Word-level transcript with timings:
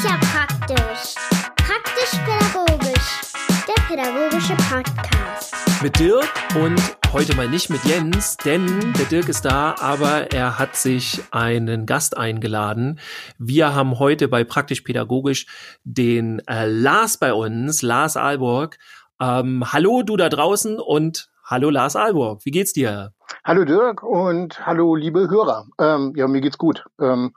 ist 0.00 0.08
ja 0.08 0.18
praktisch. 0.32 1.14
Praktisch-pädagogisch. 1.56 3.20
Der 3.68 3.82
pädagogische 3.86 4.54
Podcast. 4.70 5.82
Mit 5.82 5.98
Dirk 5.98 6.32
und 6.54 6.80
heute 7.12 7.36
mal 7.36 7.48
nicht 7.48 7.68
mit 7.68 7.84
Jens, 7.84 8.38
denn 8.38 8.94
der 8.94 9.04
Dirk 9.06 9.28
ist 9.28 9.44
da, 9.44 9.74
aber 9.78 10.32
er 10.32 10.58
hat 10.58 10.74
sich 10.74 11.22
einen 11.32 11.84
Gast 11.84 12.16
eingeladen. 12.16 12.98
Wir 13.36 13.74
haben 13.74 13.98
heute 13.98 14.28
bei 14.28 14.42
Praktisch-pädagogisch 14.42 15.46
den 15.84 16.40
äh, 16.46 16.66
Lars 16.66 17.18
bei 17.18 17.34
uns, 17.34 17.82
Lars 17.82 18.16
Alborg. 18.16 18.78
Ähm, 19.20 19.70
hallo 19.70 20.02
du 20.02 20.16
da 20.16 20.30
draußen 20.30 20.78
und 20.78 21.28
hallo 21.44 21.68
Lars 21.68 21.94
Alborg. 21.94 22.46
Wie 22.46 22.52
geht's 22.52 22.72
dir? 22.72 23.12
Hallo 23.44 23.66
Dirk 23.66 24.02
und 24.02 24.64
hallo 24.64 24.94
liebe 24.94 25.28
Hörer. 25.28 25.66
Ähm, 25.78 26.14
ja, 26.16 26.26
mir 26.26 26.40
geht's 26.40 26.56
gut. 26.56 26.86
Ähm, 26.98 27.34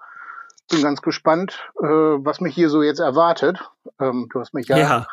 bin 0.70 0.82
ganz 0.82 1.02
gespannt, 1.02 1.60
äh, 1.82 1.86
was 1.86 2.42
mich 2.42 2.56
hier 2.56 2.70
so 2.70 2.82
jetzt 2.84 3.00
erwartet. 3.00 3.60
Ähm, 4.00 4.28
du 4.32 4.40
hast 4.40 4.54
mich 4.54 4.68
ja, 4.68 4.78
Ja, 4.78 5.08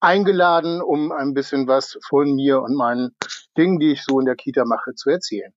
eingeladen, 0.00 0.82
um 0.82 1.12
ein 1.12 1.34
bisschen 1.34 1.66
was 1.66 1.98
von 2.06 2.34
mir 2.34 2.60
und 2.62 2.74
meinen 2.74 3.14
Dingen, 3.56 3.78
die 3.78 3.92
ich 3.92 4.04
so 4.04 4.20
in 4.20 4.26
der 4.26 4.36
Kita 4.36 4.64
mache, 4.64 4.94
zu 4.94 5.10
erzählen. 5.10 5.52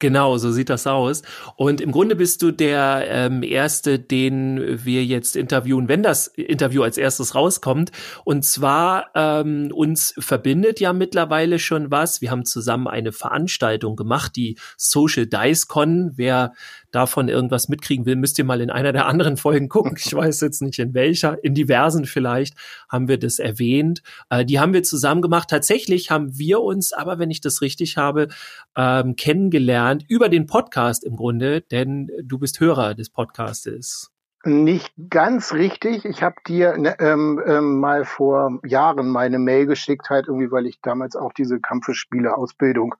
genau, 0.00 0.38
so 0.38 0.50
sieht 0.50 0.70
das 0.70 0.86
aus. 0.86 1.22
Und 1.56 1.80
im 1.80 1.92
Grunde 1.92 2.16
bist 2.16 2.42
du 2.42 2.50
der 2.50 3.04
ähm, 3.06 3.42
Erste, 3.42 3.98
den 3.98 4.84
wir 4.84 5.04
jetzt 5.04 5.36
interviewen, 5.36 5.88
wenn 5.88 6.02
das 6.02 6.26
Interview 6.26 6.82
als 6.82 6.98
erstes 6.98 7.34
rauskommt. 7.34 7.92
Und 8.24 8.44
zwar 8.44 9.10
ähm, 9.14 9.70
uns 9.74 10.14
verbindet 10.18 10.80
ja 10.80 10.92
mittlerweile 10.92 11.58
schon 11.58 11.90
was. 11.90 12.20
Wir 12.20 12.30
haben 12.30 12.46
zusammen 12.46 12.88
eine 12.88 13.12
Veranstaltung 13.12 13.94
gemacht, 13.94 14.34
die 14.36 14.58
Social 14.76 15.26
Dice 15.26 15.68
Con. 15.68 16.12
Wer 16.16 16.54
davon 16.90 17.28
irgendwas 17.28 17.68
mitkriegen 17.68 18.06
will, 18.06 18.16
müsst 18.16 18.38
ihr 18.38 18.44
mal 18.44 18.60
in 18.60 18.70
einer 18.70 18.92
der 18.92 19.06
anderen 19.06 19.36
Folgen 19.36 19.68
gucken. 19.68 19.96
Ich 19.96 20.14
weiß 20.14 20.40
jetzt 20.40 20.62
nicht 20.62 20.78
in 20.78 20.94
welcher, 20.94 21.42
in 21.44 21.54
diversen 21.54 22.04
vielleicht 22.04 22.54
haben 22.88 23.08
wir 23.08 23.18
das 23.18 23.38
erwähnt. 23.38 24.02
Äh, 24.28 24.44
die 24.44 24.60
haben 24.60 24.72
wir 24.72 24.82
zusammen 24.82 25.22
gemacht. 25.22 25.48
Tatsächlich 25.50 26.10
haben 26.10 26.38
wir 26.38 26.60
uns, 26.60 26.92
aber 26.92 27.18
wenn 27.18 27.30
ich 27.30 27.40
das 27.40 27.62
richtig 27.62 27.96
habe, 27.96 28.28
ähm, 28.76 29.16
kennengelernt 29.16 30.04
über 30.08 30.28
den 30.28 30.46
Podcast 30.46 31.04
im 31.04 31.16
Grunde, 31.16 31.60
denn 31.60 32.10
du 32.22 32.38
bist 32.38 32.60
Hörer 32.60 32.94
des 32.94 33.10
Podcastes. 33.10 34.10
Nicht 34.42 34.94
ganz 35.10 35.52
richtig. 35.52 36.06
Ich 36.06 36.22
habe 36.22 36.36
dir 36.46 36.78
ne, 36.78 36.96
ähm, 36.98 37.42
ähm, 37.46 37.78
mal 37.78 38.06
vor 38.06 38.58
Jahren 38.64 39.10
meine 39.10 39.38
Mail 39.38 39.66
geschickt, 39.66 40.08
halt 40.08 40.28
irgendwie, 40.28 40.50
weil 40.50 40.64
ich 40.64 40.80
damals 40.80 41.14
auch 41.14 41.34
diese 41.34 41.60
Kampfspiele-Ausbildung 41.60 42.94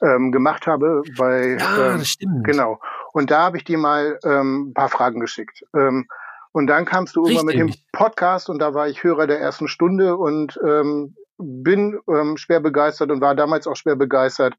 ähm, 0.00 0.32
gemacht 0.32 0.66
habe. 0.66 1.02
Bei, 1.18 1.58
Ja, 1.60 1.92
ähm, 1.92 1.98
das 1.98 2.08
stimmt. 2.08 2.44
Genau. 2.44 2.80
Und 3.18 3.32
da 3.32 3.42
habe 3.42 3.56
ich 3.56 3.64
dir 3.64 3.78
mal 3.78 4.16
ähm, 4.22 4.68
ein 4.68 4.74
paar 4.74 4.88
Fragen 4.88 5.18
geschickt. 5.18 5.64
Ähm, 5.74 6.06
und 6.52 6.68
dann 6.68 6.84
kamst 6.84 7.16
du 7.16 7.24
irgendwann 7.24 7.46
mit 7.46 7.56
dem 7.56 7.66
Richtig. 7.66 7.84
Podcast 7.90 8.48
und 8.48 8.60
da 8.60 8.74
war 8.74 8.86
ich 8.86 9.02
Hörer 9.02 9.26
der 9.26 9.40
ersten 9.40 9.66
Stunde 9.66 10.16
und 10.16 10.56
ähm, 10.64 11.16
bin 11.36 11.98
ähm, 12.08 12.36
schwer 12.36 12.60
begeistert 12.60 13.10
und 13.10 13.20
war 13.20 13.34
damals 13.34 13.66
auch 13.66 13.74
schwer 13.74 13.96
begeistert, 13.96 14.54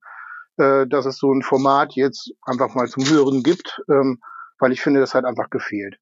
äh, 0.58 0.86
dass 0.88 1.06
es 1.06 1.20
so 1.20 1.32
ein 1.32 1.42
Format 1.42 1.94
jetzt 1.94 2.34
einfach 2.46 2.76
mal 2.76 2.90
zum 2.90 3.08
Hören 3.08 3.44
gibt, 3.44 3.82
ähm, 3.90 4.20
weil 4.60 4.74
ich 4.74 4.82
finde, 4.82 5.00
das 5.00 5.14
hat 5.14 5.24
einfach 5.24 5.50
gefehlt. 5.50 5.96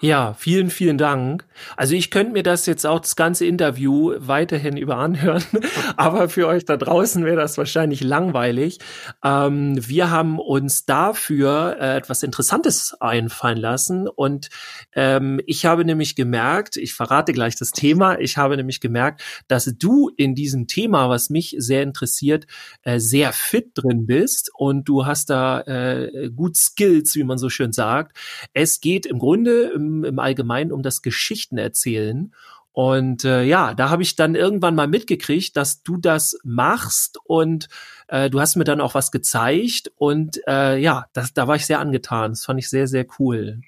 Ja, 0.00 0.34
vielen, 0.34 0.70
vielen 0.70 0.98
Dank. 0.98 1.46
Also 1.76 1.94
ich 1.94 2.10
könnte 2.10 2.32
mir 2.32 2.42
das 2.42 2.66
jetzt 2.66 2.84
auch 2.84 3.00
das 3.00 3.14
ganze 3.14 3.46
Interview 3.46 4.14
weiterhin 4.18 4.76
über 4.76 4.96
anhören, 4.96 5.42
aber 5.96 6.28
für 6.28 6.48
euch 6.48 6.64
da 6.64 6.76
draußen 6.76 7.24
wäre 7.24 7.36
das 7.36 7.56
wahrscheinlich 7.56 8.02
langweilig. 8.02 8.80
Ähm, 9.22 9.78
wir 9.80 10.10
haben 10.10 10.40
uns 10.40 10.84
dafür 10.84 11.76
äh, 11.80 11.96
etwas 11.96 12.22
Interessantes 12.24 12.94
einfallen 13.00 13.56
lassen 13.56 14.08
und 14.08 14.48
ähm, 14.94 15.40
ich 15.46 15.64
habe 15.64 15.84
nämlich 15.84 16.16
gemerkt, 16.16 16.76
ich 16.76 16.92
verrate 16.92 17.32
gleich 17.32 17.56
das 17.56 17.70
Thema, 17.70 18.18
ich 18.18 18.36
habe 18.36 18.56
nämlich 18.56 18.80
gemerkt, 18.80 19.22
dass 19.46 19.72
du 19.78 20.10
in 20.16 20.34
diesem 20.34 20.66
Thema, 20.66 21.08
was 21.08 21.30
mich 21.30 21.54
sehr 21.58 21.82
interessiert, 21.82 22.46
äh, 22.82 22.98
sehr 22.98 23.32
fit 23.32 23.70
drin 23.74 24.06
bist 24.06 24.50
und 24.54 24.88
du 24.88 25.06
hast 25.06 25.30
da 25.30 25.60
äh, 25.60 26.30
gut 26.34 26.56
Skills, 26.56 27.14
wie 27.14 27.24
man 27.24 27.38
so 27.38 27.48
schön 27.48 27.72
sagt. 27.72 28.16
Es 28.52 28.80
geht 28.80 29.06
im 29.06 29.18
Grunde 29.18 29.72
im, 29.94 30.04
im 30.04 30.18
Allgemeinen 30.18 30.72
um 30.72 30.82
das 30.82 31.02
Geschichtenerzählen. 31.02 32.32
Und 32.72 33.24
äh, 33.24 33.44
ja, 33.44 33.72
da 33.74 33.88
habe 33.88 34.02
ich 34.02 34.16
dann 34.16 34.34
irgendwann 34.34 34.74
mal 34.74 34.88
mitgekriegt, 34.88 35.56
dass 35.56 35.84
du 35.84 35.96
das 35.96 36.36
machst 36.42 37.18
und 37.22 37.68
äh, 38.08 38.28
du 38.28 38.40
hast 38.40 38.56
mir 38.56 38.64
dann 38.64 38.80
auch 38.80 38.94
was 38.94 39.12
gezeigt 39.12 39.92
und 39.96 40.40
äh, 40.48 40.78
ja, 40.78 41.06
das, 41.12 41.32
da 41.32 41.46
war 41.46 41.54
ich 41.54 41.66
sehr 41.66 41.78
angetan. 41.78 42.32
Das 42.32 42.44
fand 42.44 42.58
ich 42.58 42.68
sehr, 42.68 42.88
sehr 42.88 43.06
cool. 43.20 43.60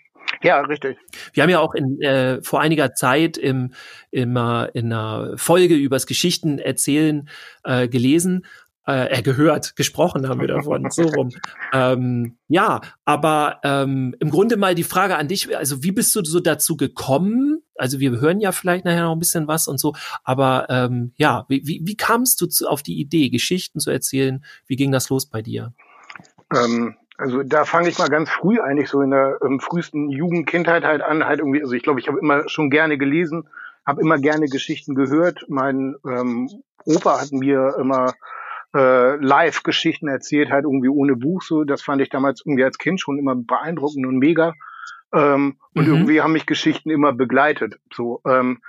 Ja, 0.42 0.60
richtig. 0.60 0.98
Wir 1.32 1.44
haben 1.44 1.50
ja 1.50 1.60
auch 1.60 1.75
in, 1.75 2.00
äh, 2.03 2.43
vor 2.43 2.60
einiger 2.60 2.94
Zeit 2.94 3.37
im, 3.37 3.72
immer 4.10 4.70
in 4.75 4.93
einer 4.93 5.38
Folge 5.38 5.76
übers 5.76 6.06
Geschichten 6.06 6.58
erzählen 6.58 7.28
äh, 7.62 7.87
gelesen, 7.88 8.44
äh, 8.86 9.22
gehört, 9.22 9.76
gesprochen 9.76 10.28
haben 10.28 10.41
wir 10.41 10.48
davon, 10.48 10.91
so 10.91 11.02
rum. 11.02 11.30
Ähm, 11.72 12.36
ja, 12.48 12.80
aber 13.04 13.58
ähm, 13.64 14.14
im 14.20 14.30
Grunde 14.30 14.56
mal 14.56 14.74
die 14.74 14.84
Frage 14.84 15.16
an 15.16 15.26
dich, 15.28 15.54
also 15.56 15.82
wie 15.82 15.91
bist 15.91 16.14
du 16.14 16.24
so 16.24 16.38
dazu 16.38 16.76
gekommen? 16.76 17.62
Also 17.75 17.98
wir 17.98 18.20
hören 18.20 18.41
ja 18.41 18.52
vielleicht 18.52 18.84
nachher 18.84 19.02
noch 19.02 19.12
ein 19.12 19.19
bisschen 19.19 19.48
was 19.48 19.66
und 19.69 19.78
so, 19.78 19.94
aber 20.22 20.66
ähm, 20.70 21.12
ja, 21.16 21.44
wie, 21.48 21.66
wie, 21.66 21.82
wie 21.84 21.96
kamst 21.96 22.41
du 22.41 22.46
zu, 22.46 22.69
auf 22.69 22.82
die 22.82 23.00
Idee, 23.00 23.28
Geschichten 23.28 23.80
zu 23.80 23.91
erzählen? 23.91 24.44
Wie 24.66 24.76
ging 24.76 24.92
das 24.92 25.10
los 25.10 25.26
bei 25.26 25.42
dir? 25.42 25.75
Ähm, 26.54 26.96
also 27.19 27.42
da 27.42 27.64
fange 27.64 27.88
ich 27.88 27.98
mal 27.98 28.08
ganz 28.08 28.30
früh 28.30 28.60
eigentlich 28.60 28.88
so 28.88 29.00
in 29.00 29.10
der 29.10 29.38
ähm, 29.44 29.58
frühesten 29.60 30.10
Jugendkindheit 30.10 30.84
halt 30.84 31.02
an, 31.02 31.25
halt 31.25 31.41
irgendwie, 31.41 31.62
also 31.62 31.75
ich 31.75 31.82
glaube, 31.82 31.98
ich 31.98 32.08
habe 32.08 32.19
immer 32.19 32.48
schon 32.48 32.70
gerne 32.70 32.96
gelesen, 32.96 33.48
habe 33.84 34.00
immer 34.00 34.19
gerne 34.19 34.46
Geschichten 34.46 34.94
gehört. 34.94 35.44
Mein 35.48 35.96
ähm, 36.06 36.48
Opa 36.84 37.20
hat 37.20 37.32
mir 37.32 37.76
immer 37.80 38.14
äh, 38.75 39.16
live 39.16 39.62
Geschichten 39.62 40.09
erzählt, 40.09 40.50
halt 40.50 40.65
irgendwie 40.65 40.88
ohne 40.88 41.16
Buch 41.16 41.43
so. 41.43 41.65
Das 41.65 41.82
fand 41.82 42.03
ich 42.03 42.09
damals 42.09 42.43
irgendwie 42.44 42.65
als 42.65 42.78
Kind 42.78 43.00
schon 43.00 43.19
immer 43.19 43.34
beeindruckend 43.34 44.06
und 44.06 44.19
mega. 44.19 44.54
Ähm, 45.15 45.59
und 45.75 45.87
Mhm. 45.87 45.94
irgendwie 45.94 46.21
haben 46.21 46.32
mich 46.32 46.47
Geschichten 46.47 46.91
immer 46.91 47.12
begleitet. 47.12 47.78
So, 47.93 48.21
ähm, 48.26 48.60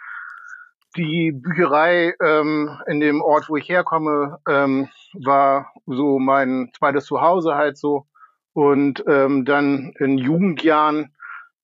die 0.96 1.31
Bücherei 1.31 2.13
ähm, 2.24 2.69
in 2.88 3.00
dem 3.00 3.22
Ort, 3.22 3.50
wo 3.50 3.57
ich 3.57 3.68
herkomme, 3.69 4.40
ähm, 4.47 4.90
war 5.13 5.72
so 5.86 6.19
mein 6.19 6.72
zweites 6.78 7.06
Zuhause 7.06 7.56
halt 7.56 7.78
so. 7.78 8.07
Und 8.53 9.03
ähm, 9.07 9.46
dann 9.46 9.94
in 10.00 10.18
Jugendjahren, 10.18 11.13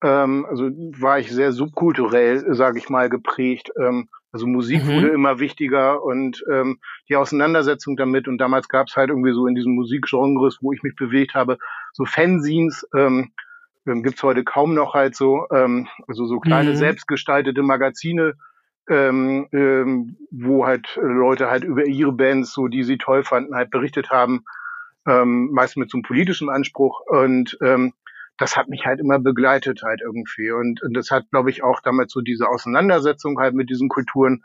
ähm, 0.03 0.45
also 0.49 0.65
war 0.99 1.19
ich 1.19 1.31
sehr 1.31 1.51
subkulturell, 1.51 2.53
sage 2.53 2.77
ich 2.79 2.89
mal, 2.89 3.09
geprägt. 3.09 3.71
Ähm, 3.79 4.09
also 4.31 4.47
Musik 4.47 4.81
Mhm. 4.81 4.89
wurde 4.89 5.09
immer 5.09 5.39
wichtiger 5.39 6.03
und 6.03 6.43
ähm, 6.51 6.79
die 7.09 7.15
Auseinandersetzung 7.15 7.95
damit. 7.95 8.27
Und 8.27 8.39
damals 8.39 8.67
gab 8.67 8.87
es 8.87 8.95
halt 8.95 9.09
irgendwie 9.09 9.33
so 9.33 9.47
in 9.47 9.55
diesen 9.55 9.75
Musikgenres, 9.75 10.59
wo 10.61 10.73
ich 10.73 10.83
mich 10.83 10.95
bewegt 10.95 11.35
habe, 11.35 11.57
so 11.93 12.05
Fanzines. 12.05 12.87
Ähm, 12.95 13.31
gibt's 13.85 14.23
heute 14.23 14.43
kaum 14.43 14.73
noch 14.73 14.93
halt 14.93 15.15
so, 15.15 15.45
ähm, 15.53 15.87
also 16.07 16.25
so 16.25 16.39
kleine 16.39 16.71
Mhm. 16.71 16.75
selbstgestaltete 16.75 17.61
Magazine, 17.63 18.33
ähm, 18.89 19.47
ähm, 19.51 20.17
wo 20.31 20.65
halt 20.65 20.99
Leute 21.01 21.49
halt 21.49 21.63
über 21.63 21.85
ihre 21.85 22.11
Bands, 22.13 22.53
so 22.53 22.67
die 22.67 22.83
sie 22.83 22.97
toll 22.97 23.23
fanden, 23.23 23.55
halt 23.55 23.71
berichtet 23.71 24.09
haben, 24.09 24.43
ähm, 25.07 25.49
meist 25.51 25.77
mit 25.77 25.89
so 25.89 25.97
einem 25.97 26.03
politischen 26.03 26.49
Anspruch 26.49 27.01
und 27.07 27.57
ähm, 27.61 27.93
das 28.37 28.57
hat 28.57 28.67
mich 28.67 28.85
halt 28.85 28.99
immer 28.99 29.19
begleitet 29.19 29.83
halt 29.83 30.01
irgendwie 30.01 30.51
und, 30.51 30.81
und 30.81 30.93
das 30.93 31.11
hat, 31.11 31.29
glaube 31.31 31.49
ich, 31.49 31.63
auch 31.63 31.81
damals 31.81 32.11
so 32.11 32.21
diese 32.21 32.49
Auseinandersetzung 32.49 33.39
halt 33.39 33.53
mit 33.53 33.69
diesen 33.69 33.89
Kulturen 33.89 34.43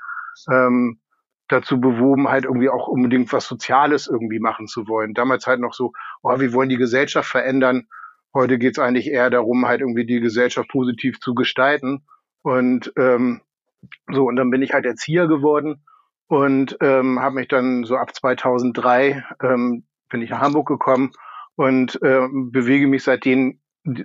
ähm, 0.51 1.01
dazu 1.49 1.81
bewoben, 1.81 2.29
halt 2.29 2.45
irgendwie 2.45 2.69
auch 2.69 2.89
unbedingt 2.89 3.33
was 3.33 3.47
Soziales 3.47 4.07
irgendwie 4.07 4.39
machen 4.39 4.67
zu 4.67 4.87
wollen. 4.87 5.15
Damals 5.15 5.47
halt 5.47 5.61
noch 5.61 5.73
so, 5.73 5.93
oh, 6.23 6.39
wir 6.39 6.53
wollen 6.53 6.69
die 6.69 6.77
Gesellschaft 6.77 7.29
verändern. 7.29 7.89
Heute 8.35 8.59
geht's 8.59 8.79
eigentlich 8.79 9.09
eher 9.09 9.31
darum, 9.31 9.67
halt 9.67 9.81
irgendwie 9.81 10.05
die 10.05 10.21
Gesellschaft 10.21 10.69
positiv 10.69 11.19
zu 11.21 11.35
gestalten. 11.35 12.07
Und 12.43 12.93
ähm, 12.97 13.41
so, 14.13 14.25
und 14.27 14.37
dann 14.37 14.51
bin 14.51 14.63
ich 14.63 14.75
halt 14.75 14.85
Erzieher 14.85 15.27
geworden 15.27 15.85
und 16.27 16.77
ähm, 16.81 17.21
habe 17.21 17.37
mich 17.37 17.49
dann 17.49 17.85
so 17.85 17.97
ab 17.97 18.15
2003 18.15 19.25
ähm, 19.43 19.85
bin 20.11 20.23
ich 20.23 20.31
nach 20.31 20.41
Hamburg 20.41 20.69
gekommen 20.69 21.13
und 21.57 21.99
ähm, 22.03 22.51
bewege 22.53 22.87
mich 22.87 23.03
seitdem 23.03 23.61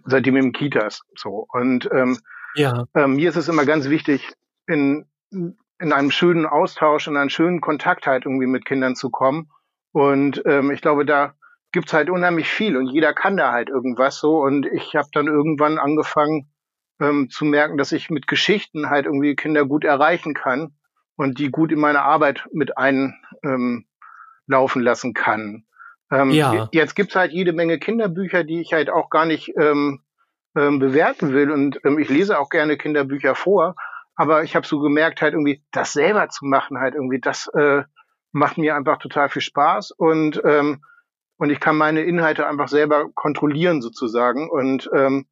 seitdem 0.06 0.36
im 0.36 0.52
Kitas 0.52 1.02
so 1.16 1.46
und 1.52 1.90
ähm, 1.92 2.20
Ja. 2.56 2.86
ähm, 2.96 3.16
mir 3.16 3.30
ist 3.30 3.36
es 3.36 3.50
immer 3.50 3.66
ganz 3.66 3.90
wichtig 3.90 4.34
in 4.68 5.06
in 5.32 5.92
einem 5.92 6.12
schönen 6.12 6.46
Austausch 6.46 7.08
in 7.08 7.18
einen 7.18 7.30
schönen 7.30 7.62
Kontakt 7.62 8.08
halt 8.08 8.26
irgendwie 8.26 8.48
mit 8.48 8.66
Kindern 8.66 8.96
zu 8.96 9.10
kommen 9.10 9.50
und 9.92 10.42
ähm, 10.46 10.72
ich 10.72 10.82
glaube 10.82 11.06
da 11.06 11.34
gibt's 11.72 11.94
halt 11.94 12.10
unheimlich 12.10 12.48
viel 12.50 12.78
und 12.78 12.88
jeder 12.88 13.14
kann 13.14 13.36
da 13.36 13.52
halt 13.52 13.70
irgendwas 13.70 14.20
so 14.20 14.42
und 14.42 14.66
ich 14.68 14.96
habe 14.96 15.10
dann 15.12 15.28
irgendwann 15.28 15.80
angefangen 15.80 16.52
ähm, 17.00 17.30
zu 17.30 17.46
merken, 17.46 17.78
dass 17.78 17.92
ich 17.92 18.10
mit 18.10 18.28
Geschichten 18.28 18.90
halt 18.90 19.06
irgendwie 19.06 19.36
Kinder 19.36 19.66
gut 19.66 19.84
erreichen 19.84 20.34
kann 20.36 20.76
und 21.16 21.40
die 21.40 21.50
gut 21.50 21.72
in 21.72 21.80
meine 21.80 22.04
Arbeit 22.04 22.46
mit 22.52 22.78
einlaufen 22.78 23.16
ähm, 23.44 23.86
laufen 24.46 24.82
lassen 24.82 25.14
kann. 25.14 25.66
Ähm, 26.14 26.32
Ja. 26.32 26.70
Jetzt 26.72 26.96
gibt's 26.96 27.16
halt 27.16 27.32
jede 27.32 27.54
Menge 27.54 27.80
Kinderbücher, 27.80 28.44
die 28.44 28.62
ich 28.62 28.74
halt 28.74 28.90
auch 28.90 29.10
gar 29.10 29.26
nicht 29.26 29.54
ähm, 29.58 30.02
ähm, 30.56 30.80
bewerten 30.80 31.34
will. 31.34 31.52
Und 31.52 31.80
ähm, 31.84 31.98
ich 32.00 32.10
lese 32.10 32.40
auch 32.40 32.50
gerne 32.50 32.78
Kinderbücher 32.78 33.36
vor, 33.36 33.76
aber 34.16 34.44
ich 34.44 34.56
habe 34.56 34.68
so 34.68 34.80
gemerkt, 34.80 35.22
halt 35.22 35.34
irgendwie 35.34 35.64
das 35.72 35.94
selber 35.94 36.30
zu 36.30 36.46
machen, 36.46 36.78
halt 36.78 36.94
irgendwie, 36.96 37.20
das 37.20 37.48
äh, 37.56 37.84
macht 38.32 38.58
mir 38.58 38.76
einfach 38.76 38.98
total 38.98 39.30
viel 39.30 39.42
Spaß 39.42 39.92
und 39.92 40.42
ähm, 40.46 40.84
und 41.38 41.50
ich 41.50 41.60
kann 41.60 41.76
meine 41.76 42.02
Inhalte 42.02 42.48
einfach 42.48 42.68
selber 42.68 43.10
kontrollieren 43.14 43.82
sozusagen 43.82 44.50
und 44.50 44.90
ähm, 44.94 45.26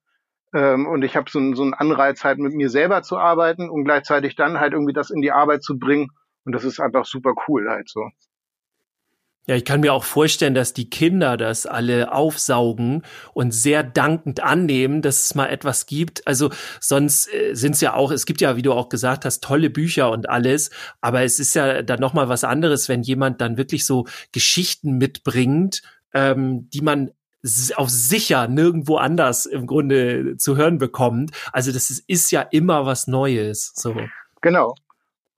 ähm, 0.54 0.88
und 0.88 1.04
ich 1.04 1.16
habe 1.16 1.30
so, 1.30 1.40
so 1.56 1.64
einen 1.64 1.74
Anreiz 1.74 2.24
halt 2.24 2.40
mit 2.40 2.54
mir 2.54 2.70
selber 2.70 3.02
zu 3.04 3.18
arbeiten 3.18 3.70
und 3.70 3.86
gleichzeitig 3.86 4.36
dann 4.36 4.60
halt 4.60 4.74
irgendwie 4.74 4.94
das 4.94 5.10
in 5.10 5.22
die 5.22 5.32
Arbeit 5.32 5.64
zu 5.64 5.78
bringen 5.80 6.10
und 6.44 6.54
das 6.54 6.64
ist 6.64 6.80
einfach 6.80 7.06
super 7.06 7.34
cool 7.48 7.70
halt 7.70 7.90
so. 7.90 8.10
Ja, 9.48 9.56
ich 9.56 9.66
kann 9.66 9.80
mir 9.80 9.92
auch 9.94 10.04
vorstellen, 10.04 10.54
dass 10.54 10.74
die 10.74 10.90
Kinder 10.90 11.36
das 11.36 11.66
alle 11.66 12.14
aufsaugen 12.14 13.02
und 13.34 13.52
sehr 13.52 13.82
dankend 13.82 14.40
annehmen, 14.40 15.02
dass 15.02 15.26
es 15.26 15.36
mal 15.36 15.48
etwas 15.48 15.88
gibt. 15.88 16.28
Also 16.28 16.52
sonst 16.80 17.28
äh, 17.34 17.56
sind 17.56 17.74
es 17.74 17.82
ja 17.82 17.96
auch, 17.96 18.12
es 18.12 18.28
gibt 18.28 18.40
ja, 18.40 18.56
wie 18.56 18.62
du 18.62 18.72
auch 18.72 18.88
gesagt 18.88 19.26
hast, 19.26 19.44
tolle 19.44 19.72
Bücher 19.72 20.12
und 20.12 20.30
alles, 20.30 20.70
aber 21.02 21.24
es 21.24 21.40
ist 21.40 21.56
ja 21.56 21.82
dann 21.82 22.00
noch 22.00 22.14
mal 22.14 22.30
was 22.30 22.44
anderes, 22.44 22.88
wenn 22.88 23.02
jemand 23.02 23.42
dann 23.42 23.58
wirklich 23.58 23.86
so 23.86 24.06
Geschichten 24.32 24.98
mitbringt, 25.00 25.82
ähm, 26.14 26.70
die 26.70 26.82
man 26.82 27.12
auf 27.76 27.90
sicher 27.90 28.48
nirgendwo 28.48 28.98
anders 28.98 29.48
im 29.48 29.66
Grunde 29.66 30.38
zu 30.38 30.58
hören 30.58 30.78
bekommt. 30.78 31.32
Also 31.52 31.72
das 31.72 31.90
ist, 31.90 32.04
ist 32.08 32.32
ja 32.32 32.42
immer 32.42 32.86
was 32.86 33.08
Neues. 33.08 33.74
So. 33.76 33.96
Genau. 34.42 34.76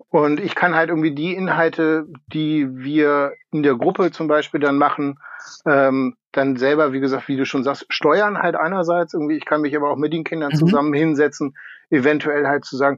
Und 0.10 0.40
ich 0.40 0.54
kann 0.56 0.76
halt 0.76 0.90
irgendwie 0.90 1.16
die 1.16 1.34
Inhalte, 1.34 2.06
die 2.28 2.68
wir 2.70 3.34
in 3.52 3.64
der 3.64 3.76
Gruppe 3.76 4.12
zum 4.12 4.28
Beispiel 4.28 4.60
dann 4.60 4.78
machen, 4.78 5.20
ähm, 5.66 6.16
dann 6.32 6.56
selber, 6.56 6.94
wie 6.94 7.00
gesagt, 7.00 7.28
wie 7.28 7.38
du 7.38 7.46
schon 7.46 7.64
sagst, 7.64 7.86
steuern 7.90 8.38
halt 8.38 8.56
einerseits 8.56 9.14
irgendwie. 9.14 9.38
Ich 9.38 9.46
kann 9.46 9.62
mich 9.62 9.76
aber 9.76 9.90
auch 9.90 9.98
mit 9.98 10.14
den 10.14 10.24
Kindern 10.24 10.52
mhm. 10.54 10.58
zusammen 10.58 10.94
hinsetzen, 10.94 11.56
eventuell 11.90 12.48
halt 12.48 12.66
zu 12.66 12.78
sagen, 12.78 12.98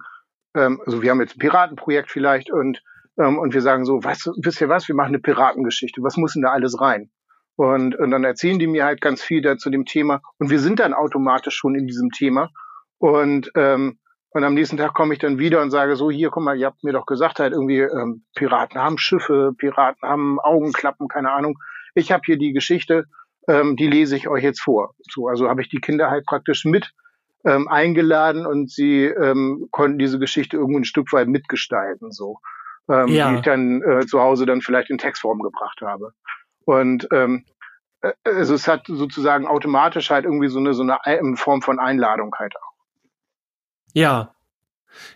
ähm, 0.56 0.82
also 0.86 1.02
wir 1.02 1.12
haben 1.12 1.22
jetzt 1.22 1.36
ein 1.36 1.40
Piratenprojekt 1.40 2.12
vielleicht 2.12 2.52
und 2.52 2.82
ähm, 3.18 3.38
und 3.38 3.54
wir 3.54 3.62
sagen 3.62 3.86
so, 3.86 4.04
weißt 4.04 4.26
du, 4.26 4.34
wisst 4.42 4.62
ihr 4.62 4.70
was, 4.70 4.88
wir 4.88 4.96
machen 4.96 5.10
eine 5.10 5.20
Piratengeschichte. 5.20 6.02
Was 6.04 6.18
muss 6.18 6.34
denn 6.34 6.42
da 6.42 6.50
alles 6.50 6.80
rein? 6.80 7.10
Und, 7.56 7.96
und 7.96 8.12
dann 8.12 8.26
erzählen 8.26 8.60
die 8.60 8.68
mir 8.68 8.84
halt 8.84 9.00
ganz 9.00 9.22
viel 9.22 9.42
da 9.42 9.58
zu 9.58 9.70
dem 9.70 9.86
Thema 9.86 10.22
und 10.40 10.50
wir 10.50 10.60
sind 10.60 10.80
dann 10.80 10.94
automatisch 10.94 11.56
schon 11.56 11.76
in 11.76 11.88
diesem 11.88 12.10
Thema. 12.12 12.50
Und 12.98 13.52
ähm, 13.56 14.00
und 14.36 14.44
am 14.44 14.54
nächsten 14.54 14.76
Tag 14.76 14.94
komme 14.94 15.14
ich 15.14 15.20
dann 15.20 15.40
wieder 15.40 15.62
und 15.62 15.72
sage 15.72 15.96
so, 15.96 16.12
hier, 16.12 16.30
guck 16.30 16.44
mal, 16.44 16.58
ihr 16.58 16.66
habt 16.66 16.84
mir 16.84 16.92
doch 16.92 17.06
gesagt, 17.06 17.40
halt 17.40 17.54
irgendwie 17.54 17.80
ähm, 17.80 18.26
Piraten 18.36 18.82
haben 18.82 18.98
Schiffe, 18.98 19.54
Piraten 19.58 20.02
haben 20.06 20.42
Augenklappen, 20.42 21.08
keine 21.08 21.32
Ahnung. 21.32 21.58
Ich 21.94 22.12
habe 22.12 22.24
hier 22.26 22.38
die 22.38 22.52
Geschichte, 22.52 23.06
ähm, 23.48 23.78
die 23.78 23.88
lese 23.88 24.18
ich 24.18 24.28
euch 24.28 24.44
jetzt 24.44 24.60
vor. 24.60 24.94
So, 25.10 25.30
also 25.30 25.48
habe 25.48 25.62
ich 25.62 25.70
die 25.70 25.80
Kinder 25.80 26.10
halt 26.10 26.26
praktisch 26.26 26.66
mit 26.66 26.92
ähm, 27.46 27.70
eingeladen 27.70 28.46
und 28.46 28.70
sie 28.70 29.06
ähm, 29.06 29.70
konnten 29.72 30.00
diese 30.00 30.20
Geschichte 30.20 30.58
irgendwo 30.58 30.80
ein 30.80 30.84
Stück 30.84 31.14
weit 31.14 31.30
mitgestalten, 31.30 32.12
so 32.12 32.40
ähm, 32.90 33.08
ja. 33.08 33.30
die 33.30 33.36
ich 33.38 33.42
dann 33.42 33.82
äh, 33.84 34.06
zu 34.06 34.20
Hause 34.20 34.46
dann 34.46 34.60
vielleicht 34.60 34.90
in 34.90 34.98
Textform 34.98 35.40
gebracht 35.40 35.80
habe. 35.82 36.12
Und 36.66 37.08
ähm, 37.14 37.46
äh, 38.02 38.12
also 38.26 38.54
es 38.54 38.68
hat 38.68 38.84
sozusagen 38.88 39.48
automatisch 39.48 40.10
halt 40.10 40.26
irgendwie 40.26 40.50
so 40.50 40.60
eine 40.60 40.74
so 40.74 40.84
eine 40.84 41.38
Form 41.38 41.62
von 41.62 41.80
Einladung 41.80 42.36
halt 42.38 42.54
auch. 42.58 42.75
Ja. 43.96 44.36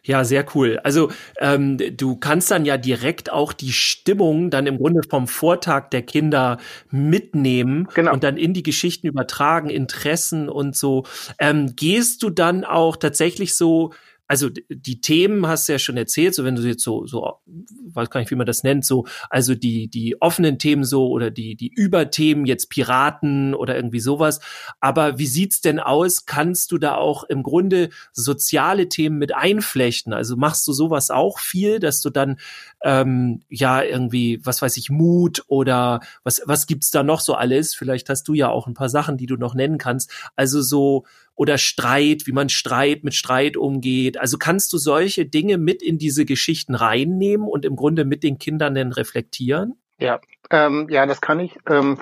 Ja, 0.03 0.25
sehr 0.25 0.45
cool. 0.55 0.79
Also 0.83 1.09
ähm, 1.39 1.77
du 1.95 2.17
kannst 2.17 2.51
dann 2.51 2.65
ja 2.65 2.77
direkt 2.77 3.31
auch 3.31 3.53
die 3.53 3.71
Stimmung 3.71 4.49
dann 4.49 4.67
im 4.67 4.77
Grunde 4.77 5.01
vom 5.09 5.27
Vortag 5.27 5.89
der 5.89 6.01
Kinder 6.01 6.57
mitnehmen 6.89 7.87
genau. 7.93 8.11
und 8.11 8.23
dann 8.25 8.35
in 8.35 8.53
die 8.53 8.63
Geschichten 8.63 9.07
übertragen, 9.07 9.69
Interessen 9.69 10.49
und 10.49 10.75
so. 10.75 11.05
Ähm, 11.39 11.75
gehst 11.77 12.23
du 12.23 12.29
dann 12.29 12.65
auch 12.65 12.97
tatsächlich 12.97 13.55
so 13.55 13.93
also 14.29 14.47
die 14.69 15.01
Themen 15.01 15.47
hast 15.47 15.67
du 15.67 15.73
ja 15.73 15.79
schon 15.79 15.97
erzählt, 15.97 16.35
so 16.35 16.45
wenn 16.45 16.55
du 16.55 16.61
jetzt 16.61 16.83
so, 16.83 17.07
so, 17.07 17.39
weiß 17.47 18.11
gar 18.11 18.19
nicht, 18.19 18.29
wie 18.29 18.35
man 18.35 18.45
das 18.45 18.61
nennt, 18.61 18.85
so, 18.85 19.07
also 19.31 19.55
die, 19.55 19.87
die 19.87 20.21
offenen 20.21 20.59
Themen 20.59 20.83
so 20.83 21.07
oder 21.07 21.31
die, 21.31 21.55
die 21.55 21.73
Überthemen, 21.73 22.45
jetzt 22.45 22.69
Piraten 22.69 23.55
oder 23.55 23.75
irgendwie 23.75 23.99
sowas. 23.99 24.39
Aber 24.79 25.17
wie 25.17 25.25
sieht's 25.25 25.61
denn 25.61 25.79
aus? 25.79 26.27
Kannst 26.27 26.71
du 26.71 26.77
da 26.77 26.93
auch 26.93 27.23
im 27.23 27.41
Grunde 27.41 27.89
soziale 28.13 28.87
Themen 28.87 29.17
mit 29.17 29.33
einflechten? 29.33 30.13
Also 30.13 30.37
machst 30.37 30.67
du 30.67 30.73
sowas 30.73 31.09
auch 31.09 31.39
viel, 31.39 31.79
dass 31.79 31.99
du 31.99 32.11
dann, 32.11 32.37
ähm, 32.83 33.41
ja, 33.49 33.81
irgendwie, 33.81 34.45
was 34.45 34.61
weiß 34.61 34.77
ich, 34.77 34.91
Mut 34.91 35.43
oder 35.47 36.01
was, 36.23 36.43
was 36.45 36.67
gibt's 36.67 36.91
da 36.91 37.01
noch 37.01 37.21
so 37.21 37.33
alles? 37.33 37.73
Vielleicht 37.73 38.09
hast 38.09 38.27
du 38.27 38.35
ja 38.35 38.49
auch 38.49 38.67
ein 38.67 38.75
paar 38.75 38.89
Sachen, 38.89 39.17
die 39.17 39.25
du 39.25 39.37
noch 39.37 39.55
nennen 39.55 39.79
kannst. 39.79 40.11
Also 40.35 40.61
so, 40.61 41.05
oder 41.39 41.57
Streit, 41.57 42.24
wie 42.27 42.33
man 42.33 42.50
Streit 42.50 43.06
mit 43.06 43.15
Streit 43.15 43.56
umgeht. 43.56 44.19
Also 44.19 44.38
kannst 44.38 44.74
du 44.74 44.77
solche 44.77 45.25
Dinge 45.25 45.57
mit 45.57 45.81
in 45.81 45.97
diese 45.97 46.25
Geschichten 46.25 46.75
reinnehmen 46.75 47.47
und 47.47 47.63
im 47.63 47.77
Grunde 47.77 48.03
mit 48.03 48.24
den 48.24 48.39
Kindern 48.39 48.75
dann 48.75 48.91
reflektieren? 48.91 49.81
Ja, 50.00 50.19
ähm, 50.50 50.88
ja, 50.89 51.06
das 51.06 51.21
kann 51.21 51.39
ich. 51.39 51.57
Ähm, 51.65 51.97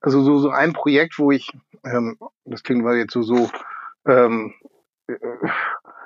also 0.00 0.22
so, 0.22 0.38
so 0.38 0.48
ein 0.48 0.72
Projekt, 0.72 1.18
wo 1.18 1.30
ich, 1.30 1.50
ähm, 1.84 2.16
das 2.46 2.62
klingt 2.62 2.82
mal 2.82 2.96
jetzt 2.96 3.12
so, 3.12 3.20
so, 3.20 3.50
ähm, 4.06 4.54
äh, 5.08 5.14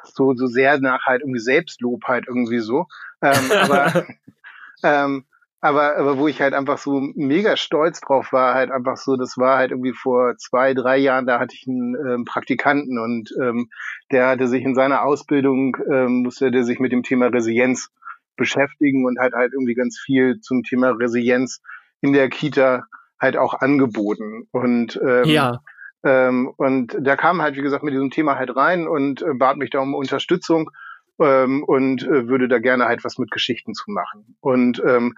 so, 0.03 0.35
so 0.35 0.49
sehr 0.49 0.81
nach 0.81 1.07
halt 1.07 1.21
irgendwie 1.21 1.39
Selbstlob 1.39 2.03
halt 2.09 2.25
irgendwie 2.27 2.59
so. 2.59 2.89
Ähm, 3.23 3.53
aber 3.53 4.05
ähm, 4.83 5.27
aber, 5.65 5.97
aber 5.97 6.19
wo 6.19 6.29
ich 6.29 6.43
halt 6.43 6.53
einfach 6.53 6.77
so 6.77 7.01
mega 7.15 7.57
stolz 7.57 8.03
drauf 8.03 8.35
war, 8.35 8.53
halt 8.53 8.71
einfach 8.71 8.99
so, 8.99 9.17
das 9.17 9.39
war 9.39 9.57
halt 9.57 9.71
irgendwie 9.71 9.95
vor 9.95 10.37
zwei, 10.37 10.75
drei 10.75 10.99
Jahren, 10.99 11.25
da 11.25 11.41
hatte 11.41 11.55
ich 11.59 11.67
einen 11.67 11.97
ähm, 12.07 12.25
Praktikanten 12.27 12.99
und 12.99 13.31
ähm, 13.41 13.71
der 14.13 14.29
hatte 14.29 14.47
sich 14.47 14.63
in 14.63 14.75
seiner 14.75 15.03
Ausbildung, 15.05 15.75
ähm, 15.91 16.23
musste 16.23 16.51
der 16.51 16.65
sich 16.65 16.81
mit 16.81 16.93
dem 16.93 17.03
Thema 17.03 17.29
Resilienz 17.29 17.89
beschäftigen 18.37 19.07
und 19.07 19.19
hat 19.19 19.33
halt 19.33 19.55
irgendwie 19.55 19.73
ganz 19.73 19.99
viel 19.99 20.39
zum 20.41 20.65
Thema 20.65 20.91
Resilienz 20.91 21.63
in 22.03 22.13
der 22.13 22.29
Kita 22.29 22.85
halt 23.19 23.39
auch 23.39 23.55
angeboten. 23.55 24.47
Und 24.51 25.01
ähm, 25.03 25.25
ja. 25.25 25.61
Ähm, 26.03 26.53
und 26.59 26.95
da 27.01 27.17
kam 27.17 27.41
halt, 27.41 27.57
wie 27.57 27.63
gesagt, 27.63 27.85
mit 27.85 27.95
diesem 27.95 28.11
Thema 28.11 28.37
halt 28.37 28.55
rein 28.55 28.87
und 28.87 29.23
äh, 29.23 29.33
bat 29.33 29.57
mich 29.57 29.71
da 29.71 29.79
um 29.79 29.95
Unterstützung 29.95 30.71
ähm, 31.19 31.65
und 31.65 32.03
äh, 32.03 32.29
würde 32.29 32.49
da 32.49 32.59
gerne 32.59 32.85
halt 32.85 33.03
was 33.03 33.17
mit 33.17 33.31
Geschichten 33.31 33.73
zu 33.73 33.91
machen. 33.91 34.37
Und 34.41 34.83
ähm, 34.87 35.15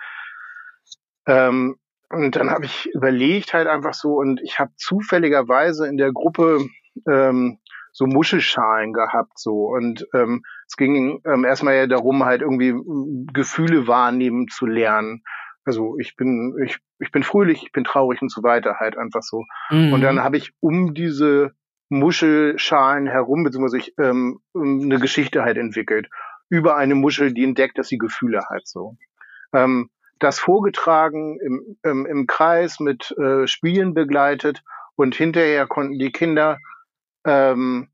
ähm, 1.27 1.77
und 2.09 2.37
dann 2.37 2.51
habe 2.51 2.65
ich 2.65 2.89
überlegt 2.95 3.53
halt 3.53 3.67
einfach 3.67 3.95
so 3.95 4.15
und 4.15 4.41
ich 4.43 4.59
habe 4.59 4.71
zufälligerweise 4.77 5.87
in 5.89 5.97
der 5.97 6.13
Gruppe 6.13 6.67
ähm, 7.09 7.59
so 7.93 8.07
Muschelschalen 8.07 8.93
gehabt 8.93 9.39
so 9.39 9.67
und 9.67 10.07
ähm, 10.15 10.43
es 10.69 10.77
ging 10.77 11.21
ähm, 11.25 11.45
erstmal 11.45 11.75
ja 11.75 11.87
darum 11.87 12.25
halt 12.25 12.43
irgendwie 12.43 12.69
ähm, 12.69 13.27
Gefühle 13.33 13.89
wahrnehmen 13.89 14.49
zu 14.49 14.67
lernen. 14.67 15.23
Also 15.65 15.97
ich 15.99 16.15
bin 16.15 16.55
ich 16.65 16.79
ich 17.01 17.11
bin 17.11 17.25
fröhlich, 17.25 17.65
ich 17.65 17.73
bin 17.73 17.85
traurig 17.85 18.23
und 18.23 18.31
so 18.31 18.43
weiter 18.43 18.77
halt 18.79 18.97
einfach 18.97 19.23
so. 19.23 19.45
Mhm. 19.71 19.93
Und 19.93 20.01
dann 20.03 20.23
habe 20.23 20.37
ich 20.37 20.53
um 20.61 20.95
diese 20.95 21.53
Muschelschalen 21.89 23.07
herum 23.07 23.45
beziehungsweise 23.45 23.79
ich 23.79 23.95
ähm, 23.99 24.41
eine 24.55 24.99
Geschichte 25.01 25.43
halt 25.43 25.57
entwickelt 25.57 26.09
über 26.49 26.77
eine 26.77 26.95
Muschel, 26.95 27.33
die 27.33 27.45
entdeckt, 27.45 27.79
dass 27.79 27.89
sie 27.89 27.99
Gefühle 27.99 28.43
hat 28.49 28.67
so. 28.67 28.97
Ähm, 29.53 29.91
das 30.19 30.39
vorgetragen 30.39 31.39
im, 31.41 31.77
im, 31.83 32.07
im 32.07 32.27
Kreis 32.27 32.81
mit 32.81 33.11
äh, 33.19 33.47
Spielen 33.47 33.95
begleitet 33.95 34.63
und 34.97 35.15
hinterher 35.15 35.67
konnten 35.67 35.99
die 35.99 36.13
Kinder 36.13 36.59
ähm, 37.25 37.89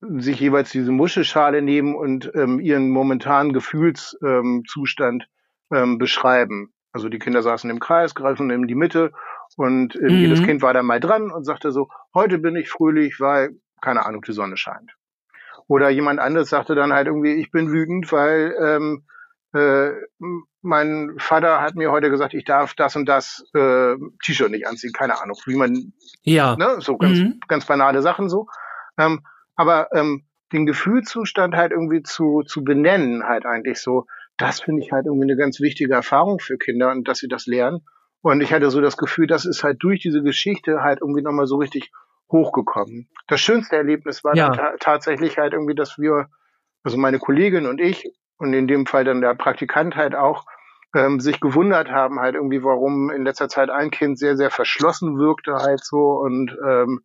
sich 0.00 0.38
jeweils 0.38 0.70
diese 0.70 0.92
Muschelschale 0.92 1.62
nehmen 1.62 1.94
und 1.94 2.30
ähm, 2.34 2.60
ihren 2.60 2.90
momentanen 2.90 3.52
Gefühlszustand 3.52 5.28
ähm, 5.72 5.78
ähm, 5.78 5.98
beschreiben. 5.98 6.72
Also 6.92 7.08
die 7.08 7.18
Kinder 7.18 7.42
saßen 7.42 7.68
im 7.70 7.80
Kreis, 7.80 8.14
griffen 8.14 8.50
in 8.50 8.66
die 8.66 8.74
Mitte 8.74 9.12
und 9.56 9.96
äh, 9.96 10.04
mhm. 10.04 10.08
jedes 10.08 10.42
Kind 10.42 10.62
war 10.62 10.74
da 10.74 10.82
mal 10.82 11.00
dran 11.00 11.30
und 11.30 11.44
sagte 11.44 11.72
so, 11.72 11.88
heute 12.14 12.38
bin 12.38 12.56
ich 12.56 12.70
fröhlich, 12.70 13.18
weil, 13.20 13.56
keine 13.80 14.06
Ahnung, 14.06 14.22
die 14.22 14.32
Sonne 14.32 14.56
scheint. 14.56 14.94
Oder 15.66 15.90
jemand 15.90 16.20
anderes 16.20 16.48
sagte 16.48 16.74
dann 16.74 16.92
halt 16.92 17.08
irgendwie, 17.08 17.34
ich 17.34 17.50
bin 17.50 17.70
wütend, 17.70 18.10
weil 18.12 18.54
ähm, 18.58 19.04
äh, 19.52 19.90
mein 20.62 21.14
Vater 21.18 21.60
hat 21.60 21.76
mir 21.76 21.90
heute 21.90 22.10
gesagt, 22.10 22.34
ich 22.34 22.44
darf 22.44 22.74
das 22.74 22.96
und 22.96 23.06
das 23.06 23.44
äh, 23.54 23.94
T-Shirt 24.24 24.50
nicht 24.50 24.66
anziehen, 24.66 24.92
keine 24.92 25.20
Ahnung, 25.20 25.36
wie 25.46 25.56
man, 25.56 25.92
ja, 26.22 26.56
ne, 26.56 26.76
so 26.80 26.96
ganz, 26.96 27.18
mhm. 27.18 27.40
ganz 27.46 27.66
banale 27.66 28.02
Sachen 28.02 28.28
so. 28.28 28.48
Ähm, 28.98 29.24
aber 29.54 29.88
ähm, 29.92 30.24
den 30.52 30.66
Gefühlszustand 30.66 31.54
halt 31.54 31.72
irgendwie 31.72 32.02
zu, 32.02 32.42
zu 32.46 32.64
benennen, 32.64 33.24
halt 33.24 33.46
eigentlich 33.46 33.80
so, 33.80 34.06
das 34.36 34.60
finde 34.60 34.82
ich 34.82 34.92
halt 34.92 35.06
irgendwie 35.06 35.24
eine 35.24 35.36
ganz 35.36 35.60
wichtige 35.60 35.94
Erfahrung 35.94 36.38
für 36.38 36.58
Kinder 36.58 36.90
und 36.90 37.06
dass 37.06 37.18
sie 37.18 37.28
das 37.28 37.46
lernen. 37.46 37.80
Und 38.20 38.40
ich 38.40 38.52
hatte 38.52 38.70
so 38.70 38.80
das 38.80 38.96
Gefühl, 38.96 39.26
das 39.26 39.44
ist 39.44 39.62
halt 39.62 39.82
durch 39.82 40.00
diese 40.00 40.22
Geschichte 40.22 40.82
halt 40.82 41.00
irgendwie 41.00 41.22
nochmal 41.22 41.46
so 41.46 41.56
richtig 41.56 41.92
hochgekommen. 42.30 43.08
Das 43.26 43.40
schönste 43.40 43.76
Erlebnis 43.76 44.24
war 44.24 44.34
ja. 44.34 44.50
ta 44.50 44.74
tatsächlich 44.78 45.38
halt 45.38 45.52
irgendwie, 45.52 45.74
dass 45.74 45.98
wir, 45.98 46.28
also 46.82 46.96
meine 46.96 47.18
Kollegin 47.18 47.66
und 47.66 47.80
ich 47.80 48.10
und 48.38 48.52
in 48.54 48.66
dem 48.66 48.86
Fall 48.86 49.04
dann 49.04 49.20
der 49.20 49.34
Praktikant 49.34 49.96
halt 49.96 50.14
auch, 50.14 50.46
ähm, 50.94 51.20
sich 51.20 51.40
gewundert 51.40 51.90
haben 51.90 52.18
halt 52.20 52.34
irgendwie, 52.34 52.62
warum 52.62 53.10
in 53.10 53.24
letzter 53.24 53.48
Zeit 53.48 53.70
ein 53.70 53.90
Kind 53.90 54.18
sehr, 54.18 54.36
sehr 54.36 54.50
verschlossen 54.50 55.18
wirkte 55.18 55.54
halt 55.54 55.84
so 55.84 56.12
und 56.12 56.56
ähm, 56.66 57.00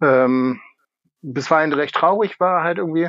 ähm, 0.00 0.60
bisweilen 1.20 1.72
recht 1.72 1.94
traurig 1.94 2.40
war 2.40 2.62
halt 2.62 2.78
irgendwie. 2.78 3.08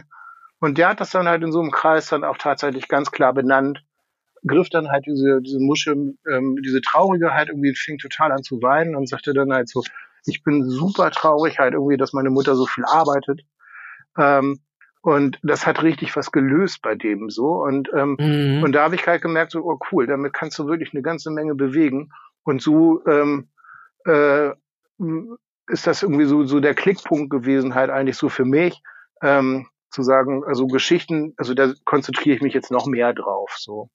Und 0.60 0.78
der 0.78 0.90
hat 0.90 1.02
das 1.02 1.12
dann 1.12 1.28
halt 1.28 1.44
in 1.44 1.52
so 1.52 1.60
einem 1.60 1.72
Kreis 1.72 2.08
dann 2.08 2.24
auch 2.24 2.38
tatsächlich 2.38 2.88
ganz 2.88 3.12
klar 3.12 3.34
benannt, 3.34 3.84
griff 4.46 4.70
dann 4.70 4.90
halt 4.90 5.06
diese, 5.06 5.42
diese 5.42 5.60
Musche, 5.60 5.92
ähm, 5.92 6.58
diese 6.64 6.82
Traurige 6.82 7.34
halt 7.34 7.50
irgendwie, 7.50 7.76
fing 7.76 7.98
total 7.98 8.32
an 8.32 8.44
zu 8.44 8.62
weinen 8.62 8.96
und 8.96 9.08
sagte 9.08 9.34
dann 9.34 9.54
halt 9.54 9.70
so, 9.70 9.84
ich 10.26 10.44
bin 10.44 10.70
super 10.70 11.12
traurig 11.12 11.60
halt 11.60 11.74
irgendwie, 11.74 11.98
dass 11.98 12.14
meine 12.14 12.30
Mutter 12.30 12.56
so 12.56 12.66
viel 12.66 12.86
arbeitet. 12.86 13.42
Ähm, 14.18 14.60
und 15.04 15.38
das 15.44 15.68
hat 15.68 15.84
richtig 15.84 16.16
was 16.16 16.32
gelöst 16.32 16.82
bei 16.82 16.96
dem 16.96 17.30
so. 17.30 17.62
Und, 17.62 17.90
ähm, 17.94 18.16
mhm. 18.18 18.64
und 18.64 18.72
da 18.72 18.84
habe 18.84 18.96
ich 18.96 19.06
halt 19.06 19.22
gemerkt, 19.22 19.52
so, 19.52 19.60
oh 19.60 19.78
cool, 19.92 20.08
damit 20.08 20.32
kannst 20.32 20.58
du 20.58 20.66
wirklich 20.66 20.94
eine 20.94 21.02
ganze 21.02 21.30
Menge 21.30 21.56
bewegen. 21.56 22.10
Und 22.44 22.62
so 22.62 23.06
ähm, 23.06 23.50
äh, 24.06 24.52
ist 25.68 25.88
das 25.88 26.04
irgendwie 26.04 26.24
so, 26.24 26.46
so 26.46 26.62
der 26.62 26.74
Klickpunkt 26.74 27.30
gewesen, 27.30 27.76
halt 27.76 27.90
eigentlich 27.90 28.16
so 28.16 28.30
für 28.30 28.46
mich, 28.46 28.82
ähm, 29.22 29.68
zu 29.90 30.04
sagen, 30.04 30.46
also 30.46 30.68
Geschichten, 30.68 31.34
also 31.36 31.54
da 31.54 31.74
konzentriere 31.84 32.38
ich 32.38 32.42
mich 32.42 32.54
jetzt 32.54 32.72
noch 32.72 32.86
mehr 32.86 33.14
drauf. 33.14 33.54
So. 33.58 33.90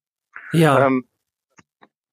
Ja. 0.52 0.86
Ähm, 0.86 1.08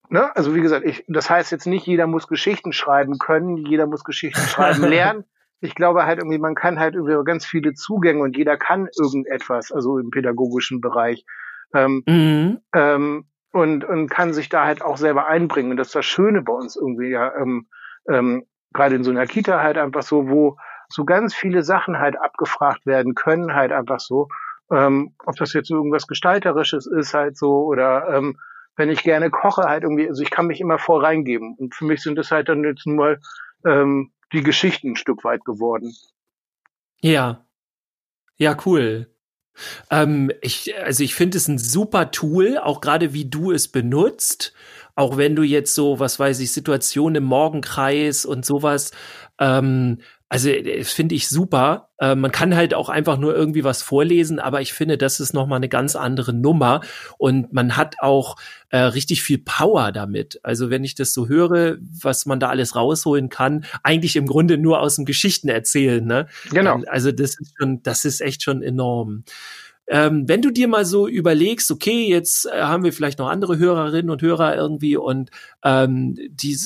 ne? 0.07 0.33
Also 0.37 0.55
wie 0.55 0.61
gesagt, 0.61 0.85
ich, 0.85 1.03
das 1.09 1.29
heißt 1.29 1.51
jetzt 1.51 1.67
nicht, 1.67 1.85
jeder 1.85 2.07
muss 2.07 2.29
Geschichten 2.29 2.71
schreiben 2.71 3.17
können, 3.17 3.57
jeder 3.57 3.87
muss 3.87 4.05
Geschichten 4.05 4.39
schreiben 4.47 4.83
lernen 4.83 5.25
ich 5.61 5.75
glaube 5.75 6.05
halt 6.05 6.19
irgendwie, 6.19 6.37
man 6.37 6.55
kann 6.55 6.79
halt 6.79 6.95
über 6.95 7.23
ganz 7.23 7.45
viele 7.45 7.73
Zugänge 7.73 8.21
und 8.21 8.37
jeder 8.37 8.57
kann 8.57 8.87
irgendetwas, 8.99 9.71
also 9.71 9.97
im 9.97 10.09
pädagogischen 10.09 10.81
Bereich. 10.81 11.25
Ähm, 11.73 12.03
mhm. 12.05 12.59
ähm, 12.73 13.25
und, 13.51 13.85
und 13.85 14.09
kann 14.09 14.33
sich 14.33 14.49
da 14.49 14.65
halt 14.65 14.81
auch 14.81 14.97
selber 14.97 15.27
einbringen. 15.27 15.71
Und 15.71 15.77
das 15.77 15.87
ist 15.87 15.95
das 15.95 16.05
Schöne 16.05 16.41
bei 16.41 16.53
uns 16.53 16.75
irgendwie, 16.75 17.09
ja, 17.09 17.33
ähm, 17.37 17.67
ähm, 18.09 18.45
gerade 18.73 18.95
in 18.95 19.03
so 19.03 19.11
einer 19.11 19.25
Kita 19.25 19.61
halt 19.61 19.77
einfach 19.77 20.03
so, 20.03 20.29
wo 20.29 20.57
so 20.89 21.05
ganz 21.05 21.33
viele 21.33 21.63
Sachen 21.63 21.97
halt 21.97 22.19
abgefragt 22.19 22.85
werden 22.85 23.15
können, 23.15 23.55
halt 23.55 23.71
einfach 23.71 23.99
so. 23.99 24.27
Ähm, 24.71 25.15
ob 25.25 25.35
das 25.35 25.53
jetzt 25.53 25.71
irgendwas 25.71 26.07
Gestalterisches 26.07 26.85
ist 26.87 27.13
halt 27.13 27.37
so 27.37 27.65
oder 27.65 28.09
ähm, 28.09 28.37
wenn 28.75 28.89
ich 28.89 29.03
gerne 29.03 29.29
koche 29.29 29.63
halt 29.63 29.83
irgendwie, 29.83 30.07
also 30.07 30.21
ich 30.21 30.31
kann 30.31 30.47
mich 30.47 30.59
immer 30.59 30.77
voll 30.77 31.03
reingeben. 31.03 31.55
Und 31.57 31.75
für 31.75 31.85
mich 31.85 32.01
sind 32.01 32.17
das 32.17 32.31
halt 32.31 32.49
dann 32.49 32.63
jetzt 32.63 32.85
nur 32.85 33.17
ähm, 33.65 34.11
die 34.33 34.43
Geschichten 34.43 34.91
ein 34.91 34.95
Stück 34.95 35.23
weit 35.23 35.45
geworden. 35.45 35.95
Ja. 37.01 37.45
Ja, 38.37 38.57
cool. 38.65 39.09
Ähm, 39.89 40.31
ich, 40.41 40.75
also 40.77 41.03
ich 41.03 41.15
finde 41.15 41.37
es 41.37 41.47
ein 41.47 41.57
super 41.57 42.11
Tool, 42.11 42.57
auch 42.57 42.81
gerade 42.81 43.13
wie 43.13 43.29
du 43.29 43.51
es 43.51 43.67
benutzt. 43.69 44.53
Auch 44.95 45.17
wenn 45.17 45.35
du 45.35 45.43
jetzt 45.43 45.75
so, 45.75 45.99
was 45.99 46.19
weiß 46.19 46.39
ich, 46.39 46.53
Situationen 46.53 47.15
im 47.15 47.23
Morgenkreis 47.25 48.25
und 48.25 48.45
sowas 48.45 48.91
ähm, 49.39 49.99
also 50.29 50.49
äh, 50.49 50.79
das 50.79 50.91
finde 50.91 51.15
ich 51.15 51.27
super. 51.27 51.89
Äh, 51.99 52.15
man 52.15 52.31
kann 52.31 52.55
halt 52.55 52.73
auch 52.73 52.89
einfach 52.89 53.17
nur 53.17 53.35
irgendwie 53.35 53.63
was 53.63 53.81
vorlesen, 53.81 54.39
aber 54.39 54.61
ich 54.61 54.73
finde, 54.73 54.97
das 54.97 55.19
ist 55.19 55.33
noch 55.33 55.47
mal 55.47 55.57
eine 55.57 55.69
ganz 55.69 55.95
andere 55.95 56.33
Nummer 56.33 56.81
und 57.17 57.53
man 57.53 57.77
hat 57.77 57.97
auch 57.99 58.35
äh, 58.69 58.77
richtig 58.77 59.21
viel 59.21 59.37
Power 59.37 59.91
damit. 59.91 60.39
Also 60.43 60.69
wenn 60.69 60.83
ich 60.83 60.95
das 60.95 61.13
so 61.13 61.27
höre, 61.27 61.77
was 61.79 62.25
man 62.25 62.39
da 62.39 62.49
alles 62.49 62.75
rausholen 62.75 63.29
kann, 63.29 63.65
eigentlich 63.83 64.15
im 64.15 64.25
Grunde 64.25 64.57
nur 64.57 64.81
aus 64.81 64.95
dem 64.95 65.05
Geschichten 65.05 65.47
erzählen. 65.47 66.05
Ne? 66.05 66.27
Genau. 66.49 66.81
Also 66.87 67.11
das 67.11 67.39
ist 67.39 67.53
schon, 67.57 67.83
das 67.83 68.05
ist 68.05 68.21
echt 68.21 68.43
schon 68.43 68.61
enorm. 68.61 69.23
Ähm, 69.87 70.27
wenn 70.27 70.41
du 70.41 70.49
dir 70.49 70.67
mal 70.67 70.83
so 70.83 71.07
überlegst, 71.07 71.69
okay, 71.69 72.07
jetzt 72.07 72.47
äh, 72.47 72.61
haben 72.61 72.83
wir 72.83 72.91
vielleicht 72.91 73.19
noch 73.19 73.29
andere 73.29 73.59
Hörerinnen 73.59 74.09
und 74.09 74.21
Hörer 74.21 74.55
irgendwie 74.55 74.97
und 74.97 75.29
ähm, 75.63 76.17
die 76.31 76.57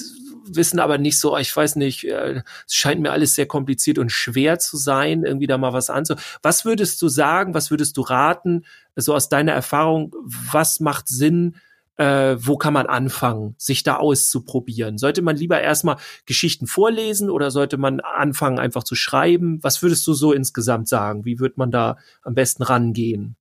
wissen 0.55 0.79
aber 0.79 0.97
nicht 0.97 1.19
so, 1.19 1.37
ich 1.37 1.55
weiß 1.55 1.75
nicht, 1.75 2.05
äh, 2.05 2.41
es 2.67 2.75
scheint 2.75 3.01
mir 3.01 3.11
alles 3.11 3.35
sehr 3.35 3.45
kompliziert 3.45 3.97
und 3.97 4.11
schwer 4.11 4.59
zu 4.59 4.77
sein, 4.77 5.23
irgendwie 5.23 5.47
da 5.47 5.57
mal 5.57 5.73
was 5.73 5.89
anzu. 5.89 6.15
Was 6.41 6.65
würdest 6.65 7.01
du 7.01 7.07
sagen, 7.07 7.53
was 7.53 7.71
würdest 7.71 7.97
du 7.97 8.01
raten, 8.01 8.65
so 8.95 9.13
aus 9.13 9.29
deiner 9.29 9.53
Erfahrung, 9.53 10.13
was 10.51 10.79
macht 10.79 11.07
Sinn, 11.07 11.55
äh, 11.99 12.37
wo 12.39 12.57
kann 12.57 12.73
man 12.73 12.87
anfangen, 12.87 13.55
sich 13.57 13.83
da 13.83 13.97
auszuprobieren? 13.97 14.97
Sollte 14.97 15.21
man 15.21 15.35
lieber 15.35 15.59
erstmal 15.59 15.97
Geschichten 16.25 16.65
vorlesen 16.65 17.29
oder 17.29 17.51
sollte 17.51 17.77
man 17.77 17.99
anfangen, 17.99 18.57
einfach 18.57 18.85
zu 18.85 18.95
schreiben? 18.95 19.59
Was 19.63 19.81
würdest 19.81 20.07
du 20.07 20.13
so 20.13 20.31
insgesamt 20.31 20.87
sagen? 20.87 21.25
Wie 21.25 21.39
wird 21.39 21.57
man 21.57 21.71
da 21.71 21.97
am 22.23 22.35
besten 22.35 22.63
rangehen? 22.63 23.35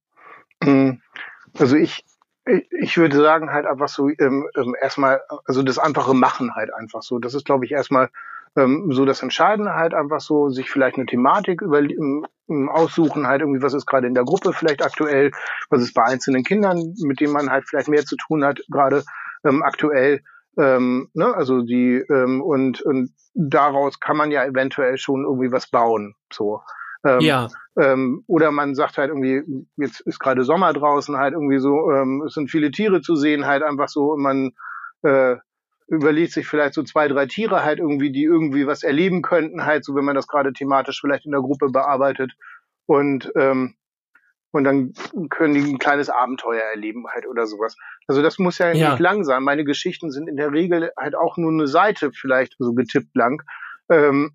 Hm, 0.63 1.01
also 1.57 1.77
ich, 1.77 2.05
ich 2.71 2.97
würde 2.97 3.17
sagen, 3.17 3.53
halt 3.53 3.67
einfach 3.67 3.89
so 3.89 4.09
ähm, 4.09 4.49
ähm, 4.57 4.75
erstmal, 4.81 5.21
also 5.45 5.63
das 5.63 5.79
einfache 5.79 6.15
Machen 6.15 6.55
halt 6.55 6.73
einfach 6.73 7.03
so. 7.03 7.19
Das 7.19 7.35
ist, 7.35 7.45
glaube 7.45 7.65
ich, 7.65 7.73
erstmal 7.73 8.11
ähm, 8.57 8.91
so 8.91 9.05
das 9.05 9.23
Entscheidende 9.23 9.75
halt 9.75 9.95
einfach 9.95 10.21
so, 10.21 10.49
sich 10.49 10.71
vielleicht 10.71 10.97
eine 10.97 11.07
Thematik 11.07 11.63
über, 11.63 11.81
ähm, 11.81 12.27
aussuchen, 12.71 13.27
halt 13.27 13.43
irgendwie, 13.43 13.63
was 13.63 13.75
ist 13.75 13.87
gerade 13.87 14.07
in 14.07 14.15
der 14.15 14.25
Gruppe 14.25 14.53
vielleicht 14.53 14.83
aktuell, 14.83 15.31
was 15.71 15.83
ist 15.83 15.95
bei 15.95 16.05
einzelnen 16.05 16.45
Kindern, 16.45 16.95
mit 17.03 17.21
denen 17.21 17.33
man 17.33 17.51
halt 17.51 17.69
vielleicht 17.69 17.89
mehr 17.89 18.05
zu 18.05 18.17
tun 18.17 18.45
hat, 18.45 18.61
gerade 18.71 19.05
ähm, 19.45 19.63
aktuell. 19.63 20.23
Ähm, 20.57 21.09
ne? 21.15 21.35
Also 21.35 21.63
die 21.63 22.03
ähm, 22.11 22.41
und, 22.43 22.81
und 22.83 23.13
daraus 23.35 24.01
kann 24.01 24.17
man 24.17 24.31
ja 24.31 24.45
eventuell 24.45 24.97
schon 24.99 25.25
irgendwie 25.25 25.53
was 25.53 25.71
bauen. 25.71 26.15
So. 26.33 26.63
Ähm, 27.05 27.21
ja. 27.21 27.49
Ähm, 27.77 28.25
oder 28.27 28.51
man 28.51 28.75
sagt 28.75 28.99
halt 28.99 29.11
irgendwie, 29.11 29.43
jetzt 29.77 30.01
ist 30.01 30.19
gerade 30.19 30.43
Sommer 30.43 30.73
draußen, 30.73 31.17
halt 31.17 31.35
irgendwie 31.35 31.59
so, 31.59 31.91
ähm, 31.93 32.23
es 32.27 32.35
sind 32.35 32.51
viele 32.51 32.71
Tiere 32.71 33.01
zu 33.01 33.15
sehen, 33.15 33.47
halt 33.47 33.63
einfach 33.63 33.89
so, 33.89 34.17
man 34.17 34.53
äh, 35.03 35.37
überlegt 35.87 36.33
sich 36.33 36.47
vielleicht 36.47 36.75
so 36.75 36.83
zwei, 36.83 37.09
drei 37.09 37.27
Tiere 37.27 37.65
halt 37.65 37.79
irgendwie, 37.79 38.11
die 38.11 38.25
irgendwie 38.25 38.67
was 38.67 38.83
erleben 38.83 39.23
könnten, 39.23 39.65
halt 39.65 39.85
so, 39.85 39.95
wenn 39.95 40.05
man 40.05 40.17
das 40.17 40.27
gerade 40.27 40.53
thematisch 40.53 41.01
vielleicht 41.01 41.25
in 41.25 41.33
der 41.33 41.41
Gruppe 41.41 41.69
bearbeitet. 41.71 42.33
Und 42.87 43.31
ähm, 43.37 43.75
und 44.51 44.65
dann 44.65 44.93
können 45.29 45.55
die 45.55 45.61
ein 45.61 45.79
kleines 45.79 46.09
Abenteuer 46.09 46.63
erleben 46.63 47.05
halt 47.13 47.27
oder 47.27 47.47
sowas. 47.47 47.77
Also 48.07 48.23
das 48.23 48.39
muss 48.39 48.59
ja, 48.59 48.73
ja. 48.73 48.91
nicht 48.91 49.01
lang 49.01 49.25
sein. 49.25 49.43
Meine 49.43 49.65
Geschichten 49.65 50.11
sind 50.11 50.27
in 50.29 50.37
der 50.37 50.53
Regel 50.53 50.91
halt 50.97 51.15
auch 51.15 51.37
nur 51.37 51.53
eine 51.53 51.67
Seite 51.67 52.13
vielleicht 52.13 52.55
so 52.59 52.73
getippt 52.73 53.15
lang. 53.15 53.43
Ähm, 53.91 54.33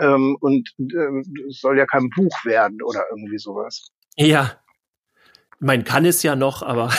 ähm, 0.00 0.36
und 0.40 0.70
äh, 0.78 1.48
es 1.48 1.60
soll 1.60 1.78
ja 1.78 1.86
kein 1.86 2.08
Buch 2.10 2.44
werden 2.44 2.82
oder 2.82 3.04
irgendwie 3.10 3.38
sowas. 3.38 3.90
Ja. 4.16 4.52
Man 5.58 5.84
kann 5.84 6.04
es 6.04 6.22
ja 6.22 6.36
noch, 6.36 6.62
aber 6.62 6.90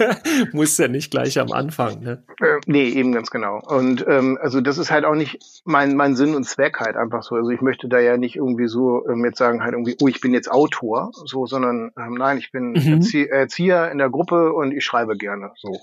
muss 0.52 0.78
ja 0.78 0.88
nicht 0.88 1.10
gleich 1.10 1.38
am 1.38 1.52
Anfang. 1.52 2.00
Ne? 2.00 2.24
Äh, 2.40 2.60
nee, 2.64 2.88
eben 2.88 3.12
ganz 3.12 3.30
genau. 3.30 3.60
Und 3.60 4.06
ähm, 4.08 4.38
also 4.40 4.62
das 4.62 4.78
ist 4.78 4.90
halt 4.90 5.04
auch 5.04 5.14
nicht 5.14 5.38
mein, 5.66 5.96
mein 5.96 6.16
Sinn 6.16 6.34
und 6.34 6.44
Zweck 6.44 6.80
halt 6.80 6.96
einfach 6.96 7.22
so. 7.22 7.34
Also 7.34 7.50
ich 7.50 7.60
möchte 7.60 7.88
da 7.88 7.98
ja 7.98 8.16
nicht 8.16 8.36
irgendwie 8.36 8.68
so 8.68 9.06
ähm, 9.06 9.22
jetzt 9.22 9.36
sagen 9.36 9.62
halt 9.62 9.74
irgendwie, 9.74 9.96
oh, 10.00 10.08
ich 10.08 10.22
bin 10.22 10.32
jetzt 10.32 10.50
Autor, 10.50 11.10
so, 11.12 11.44
sondern 11.44 11.92
ähm, 11.98 12.14
nein, 12.14 12.38
ich 12.38 12.50
bin 12.52 12.72
mhm. 12.72 13.06
Erzieher 13.30 13.90
in 13.90 13.98
der 13.98 14.08
Gruppe 14.08 14.54
und 14.54 14.72
ich 14.72 14.82
schreibe 14.82 15.18
gerne 15.18 15.52
so. 15.56 15.78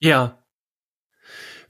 Ja, 0.00 0.41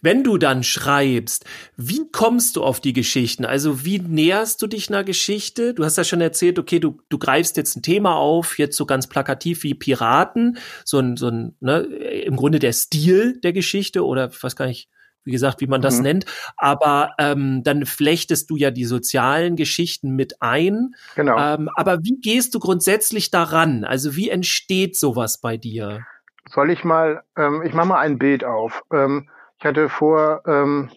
wenn 0.02 0.24
du 0.24 0.36
dann 0.36 0.62
schreibst, 0.64 1.46
wie 1.76 2.10
kommst 2.10 2.56
du 2.56 2.64
auf 2.64 2.80
die 2.80 2.92
Geschichten? 2.92 3.44
Also 3.44 3.84
wie 3.84 4.00
näherst 4.00 4.60
du 4.60 4.66
dich 4.66 4.90
einer 4.90 5.04
Geschichte? 5.04 5.74
Du 5.74 5.84
hast 5.84 5.96
ja 5.96 6.04
schon 6.04 6.20
erzählt, 6.20 6.58
okay, 6.58 6.80
du, 6.80 7.00
du 7.08 7.18
greifst 7.18 7.56
jetzt 7.56 7.76
ein 7.76 7.82
Thema 7.82 8.16
auf, 8.16 8.58
jetzt 8.58 8.76
so 8.76 8.84
ganz 8.84 9.06
plakativ 9.06 9.62
wie 9.62 9.74
Piraten, 9.74 10.58
so 10.84 10.98
ein, 10.98 11.16
so 11.16 11.28
ein, 11.28 11.56
ne, 11.60 11.80
im 11.80 12.36
Grunde 12.36 12.58
der 12.58 12.72
Stil 12.72 13.40
der 13.40 13.52
Geschichte 13.52 14.04
oder 14.04 14.28
ich 14.30 14.42
weiß 14.42 14.56
gar 14.56 14.66
nicht, 14.66 14.88
wie 15.24 15.30
gesagt, 15.30 15.60
wie 15.60 15.68
man 15.68 15.80
das 15.80 15.98
mhm. 15.98 16.02
nennt. 16.02 16.26
Aber 16.56 17.14
ähm, 17.18 17.62
dann 17.62 17.86
flechtest 17.86 18.50
du 18.50 18.56
ja 18.56 18.72
die 18.72 18.84
sozialen 18.84 19.54
Geschichten 19.54 20.16
mit 20.16 20.42
ein. 20.42 20.94
Genau. 21.14 21.38
Ähm, 21.38 21.68
aber 21.76 21.98
wie 22.02 22.18
gehst 22.20 22.56
du 22.56 22.58
grundsätzlich 22.58 23.30
daran? 23.30 23.84
Also 23.84 24.16
wie 24.16 24.30
entsteht 24.30 24.96
sowas 24.96 25.40
bei 25.40 25.56
dir? 25.56 26.04
Soll 26.48 26.70
ich 26.70 26.82
mal, 26.82 27.22
ähm, 27.36 27.62
ich 27.64 27.72
mache 27.72 27.86
mal 27.86 28.00
ein 28.00 28.18
Bild 28.18 28.42
auf. 28.42 28.82
Ähm, 28.92 29.28
ich 29.62 29.66
hatte 29.66 29.88
vor 29.88 30.42
ähm, 30.44 30.90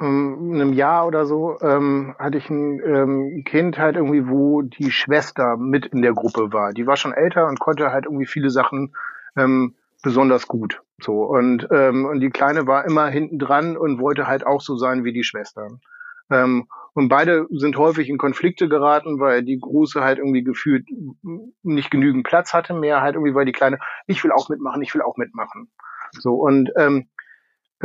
ähm, 0.00 0.52
einem 0.54 0.72
Jahr 0.74 1.08
oder 1.08 1.26
so, 1.26 1.58
ähm, 1.60 2.14
hatte 2.20 2.38
ich 2.38 2.48
ein 2.48 2.78
ähm, 2.78 3.42
Kind 3.44 3.78
halt 3.78 3.96
irgendwie, 3.96 4.28
wo 4.28 4.62
die 4.62 4.92
Schwester 4.92 5.56
mit 5.56 5.86
in 5.86 6.00
der 6.00 6.12
Gruppe 6.12 6.52
war. 6.52 6.72
Die 6.72 6.86
war 6.86 6.96
schon 6.96 7.12
älter 7.12 7.48
und 7.48 7.58
konnte 7.58 7.90
halt 7.90 8.04
irgendwie 8.04 8.26
viele 8.26 8.50
Sachen 8.50 8.94
ähm, 9.36 9.74
besonders 10.04 10.46
gut. 10.46 10.82
So 11.00 11.24
und 11.24 11.66
ähm, 11.72 12.06
und 12.06 12.20
die 12.20 12.30
Kleine 12.30 12.68
war 12.68 12.84
immer 12.84 13.08
hinten 13.08 13.40
dran 13.40 13.76
und 13.76 13.98
wollte 13.98 14.28
halt 14.28 14.46
auch 14.46 14.60
so 14.60 14.76
sein 14.76 15.02
wie 15.02 15.12
die 15.12 15.24
Schwestern. 15.24 15.80
Ähm, 16.30 16.68
und 16.92 17.08
beide 17.08 17.48
sind 17.50 17.76
häufig 17.76 18.08
in 18.08 18.18
Konflikte 18.18 18.68
geraten, 18.68 19.18
weil 19.18 19.42
die 19.42 19.58
Große 19.58 20.00
halt 20.00 20.18
irgendwie 20.18 20.44
gefühlt 20.44 20.86
nicht 21.64 21.90
genügend 21.90 22.24
Platz 22.24 22.54
hatte 22.54 22.72
mehr, 22.72 23.00
halt 23.00 23.16
irgendwie, 23.16 23.34
weil 23.34 23.46
die 23.46 23.52
Kleine, 23.52 23.80
ich 24.06 24.22
will 24.22 24.30
auch 24.30 24.48
mitmachen, 24.48 24.80
ich 24.80 24.94
will 24.94 25.02
auch 25.02 25.16
mitmachen. 25.16 25.72
So 26.12 26.34
und 26.34 26.70
ähm, 26.76 27.08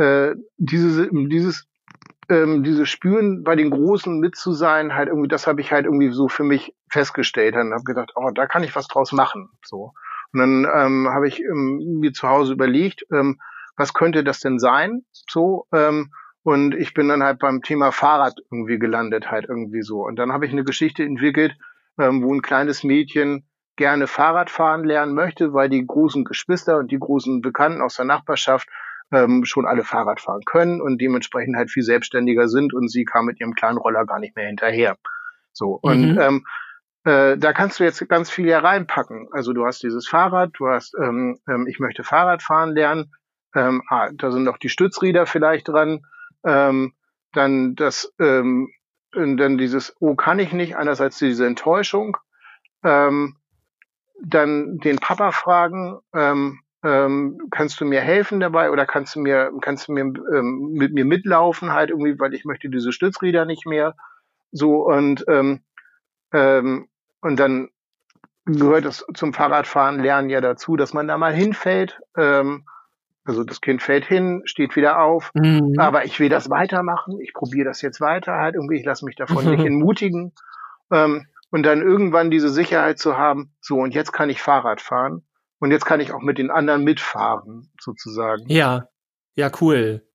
äh, 0.00 0.34
dieses, 0.56 1.08
dieses, 1.12 1.66
ähm, 2.28 2.62
dieses 2.62 2.88
Spüren 2.88 3.44
bei 3.44 3.54
den 3.56 3.70
Großen 3.70 4.18
mit 4.18 4.34
zu 4.36 4.52
sein, 4.52 4.94
halt 4.94 5.08
irgendwie, 5.08 5.28
das 5.28 5.46
habe 5.46 5.60
ich 5.60 5.72
halt 5.72 5.84
irgendwie 5.84 6.10
so 6.10 6.28
für 6.28 6.44
mich 6.44 6.74
festgestellt 6.88 7.54
und 7.56 7.72
habe 7.72 7.84
gedacht, 7.84 8.12
oh, 8.16 8.30
da 8.30 8.46
kann 8.46 8.62
ich 8.62 8.74
was 8.74 8.88
draus 8.88 9.12
machen. 9.12 9.50
So. 9.64 9.92
Und 10.32 10.40
dann 10.40 10.66
ähm, 10.74 11.08
habe 11.08 11.28
ich 11.28 11.40
ähm, 11.40 11.98
mir 12.00 12.12
zu 12.12 12.28
Hause 12.28 12.52
überlegt, 12.52 13.04
ähm, 13.12 13.38
was 13.76 13.92
könnte 13.94 14.24
das 14.24 14.40
denn 14.40 14.58
sein? 14.58 15.02
So, 15.28 15.66
ähm, 15.72 16.10
Und 16.42 16.74
ich 16.74 16.94
bin 16.94 17.08
dann 17.08 17.22
halt 17.22 17.38
beim 17.38 17.62
Thema 17.62 17.92
Fahrrad 17.92 18.34
irgendwie 18.50 18.78
gelandet, 18.78 19.30
halt 19.30 19.46
irgendwie 19.48 19.82
so. 19.82 20.04
Und 20.06 20.16
dann 20.16 20.32
habe 20.32 20.46
ich 20.46 20.52
eine 20.52 20.64
Geschichte 20.64 21.04
entwickelt, 21.04 21.56
ähm, 21.98 22.22
wo 22.22 22.32
ein 22.32 22.42
kleines 22.42 22.82
Mädchen 22.82 23.46
gerne 23.76 24.06
Fahrrad 24.06 24.50
fahren 24.50 24.84
lernen 24.84 25.14
möchte, 25.14 25.52
weil 25.52 25.68
die 25.68 25.86
großen 25.86 26.24
Geschwister 26.24 26.78
und 26.78 26.90
die 26.90 26.98
großen 26.98 27.40
Bekannten 27.40 27.82
aus 27.82 27.96
der 27.96 28.04
Nachbarschaft 28.06 28.68
ähm, 29.12 29.44
schon 29.44 29.66
alle 29.66 29.84
Fahrrad 29.84 30.20
fahren 30.20 30.42
können 30.44 30.80
und 30.80 31.00
dementsprechend 31.00 31.56
halt 31.56 31.70
viel 31.70 31.82
selbstständiger 31.82 32.48
sind 32.48 32.72
und 32.72 32.88
sie 32.88 33.04
kam 33.04 33.26
mit 33.26 33.40
ihrem 33.40 33.54
kleinen 33.54 33.78
Roller 33.78 34.06
gar 34.06 34.18
nicht 34.18 34.36
mehr 34.36 34.46
hinterher. 34.46 34.96
So 35.52 35.78
und 35.82 36.12
mhm. 36.12 36.20
ähm, 36.20 36.44
äh, 37.04 37.38
da 37.38 37.52
kannst 37.52 37.80
du 37.80 37.84
jetzt 37.84 38.06
ganz 38.08 38.30
viel 38.30 38.46
ja 38.46 38.58
reinpacken. 38.58 39.28
Also 39.32 39.52
du 39.52 39.64
hast 39.64 39.82
dieses 39.82 40.06
Fahrrad, 40.06 40.50
du 40.58 40.68
hast, 40.68 40.94
ähm, 41.00 41.38
ähm, 41.48 41.66
ich 41.66 41.78
möchte 41.78 42.04
Fahrrad 42.04 42.42
fahren 42.42 42.74
lernen. 42.74 43.12
Ähm, 43.54 43.82
ah, 43.88 44.10
da 44.12 44.30
sind 44.30 44.44
noch 44.44 44.58
die 44.58 44.68
Stützräder 44.68 45.26
vielleicht 45.26 45.68
dran. 45.68 46.06
Ähm, 46.44 46.92
dann 47.32 47.74
das, 47.74 48.12
ähm, 48.20 48.68
dann 49.12 49.58
dieses, 49.58 49.96
oh, 50.00 50.14
kann 50.14 50.38
ich 50.38 50.52
nicht, 50.52 50.76
einerseits 50.76 51.18
diese 51.18 51.46
Enttäuschung. 51.46 52.16
Ähm, 52.84 53.36
dann 54.22 54.78
den 54.78 54.98
Papa 54.98 55.32
fragen, 55.32 55.98
ähm, 56.14 56.60
ähm, 56.82 57.38
kannst 57.50 57.80
du 57.80 57.84
mir 57.84 58.00
helfen 58.00 58.40
dabei 58.40 58.70
oder 58.70 58.86
kannst 58.86 59.14
du 59.14 59.20
mir, 59.20 59.52
kannst 59.60 59.88
du 59.88 59.92
mir 59.92 60.02
ähm, 60.02 60.72
mit 60.72 60.94
mir 60.94 61.04
mitlaufen 61.04 61.72
halt 61.72 61.90
irgendwie, 61.90 62.18
weil 62.18 62.34
ich 62.34 62.44
möchte 62.44 62.70
diese 62.70 62.92
Stützräder 62.92 63.44
nicht 63.44 63.66
mehr. 63.66 63.94
So 64.50 64.86
und 64.86 65.24
ähm, 65.28 65.60
ähm, 66.32 66.88
und 67.20 67.38
dann 67.38 67.68
gehört 68.46 68.86
es 68.86 69.04
zum 69.14 69.34
Fahrradfahren 69.34 70.00
lernen 70.00 70.30
ja 70.30 70.40
dazu, 70.40 70.76
dass 70.76 70.94
man 70.94 71.06
da 71.06 71.18
mal 71.18 71.34
hinfällt. 71.34 72.00
Ähm, 72.16 72.64
also 73.24 73.44
das 73.44 73.60
Kind 73.60 73.82
fällt 73.82 74.06
hin, 74.06 74.42
steht 74.46 74.74
wieder 74.74 75.00
auf, 75.00 75.30
mhm. 75.34 75.74
aber 75.76 76.06
ich 76.06 76.18
will 76.18 76.30
das 76.30 76.48
weitermachen. 76.48 77.20
Ich 77.20 77.34
probiere 77.34 77.66
das 77.66 77.82
jetzt 77.82 78.00
weiter 78.00 78.36
halt 78.36 78.54
irgendwie. 78.54 78.76
Ich 78.76 78.84
lasse 78.84 79.04
mich 79.04 79.16
davon 79.16 79.44
mhm. 79.44 79.50
nicht 79.50 79.64
entmutigen. 79.66 80.32
Ähm, 80.90 81.26
und 81.50 81.64
dann 81.64 81.82
irgendwann 81.82 82.30
diese 82.30 82.48
Sicherheit 82.48 82.98
zu 82.98 83.18
haben, 83.18 83.52
so 83.60 83.78
und 83.78 83.92
jetzt 83.92 84.12
kann 84.12 84.30
ich 84.30 84.40
Fahrrad 84.40 84.80
fahren 84.80 85.24
und 85.60 85.70
jetzt 85.70 85.84
kann 85.84 86.00
ich 86.00 86.12
auch 86.12 86.22
mit 86.22 86.38
den 86.38 86.50
anderen 86.50 86.82
mitfahren, 86.82 87.70
sozusagen. 87.80 88.48
Ja, 88.48 88.88
ja, 89.34 89.50
cool. 89.60 90.06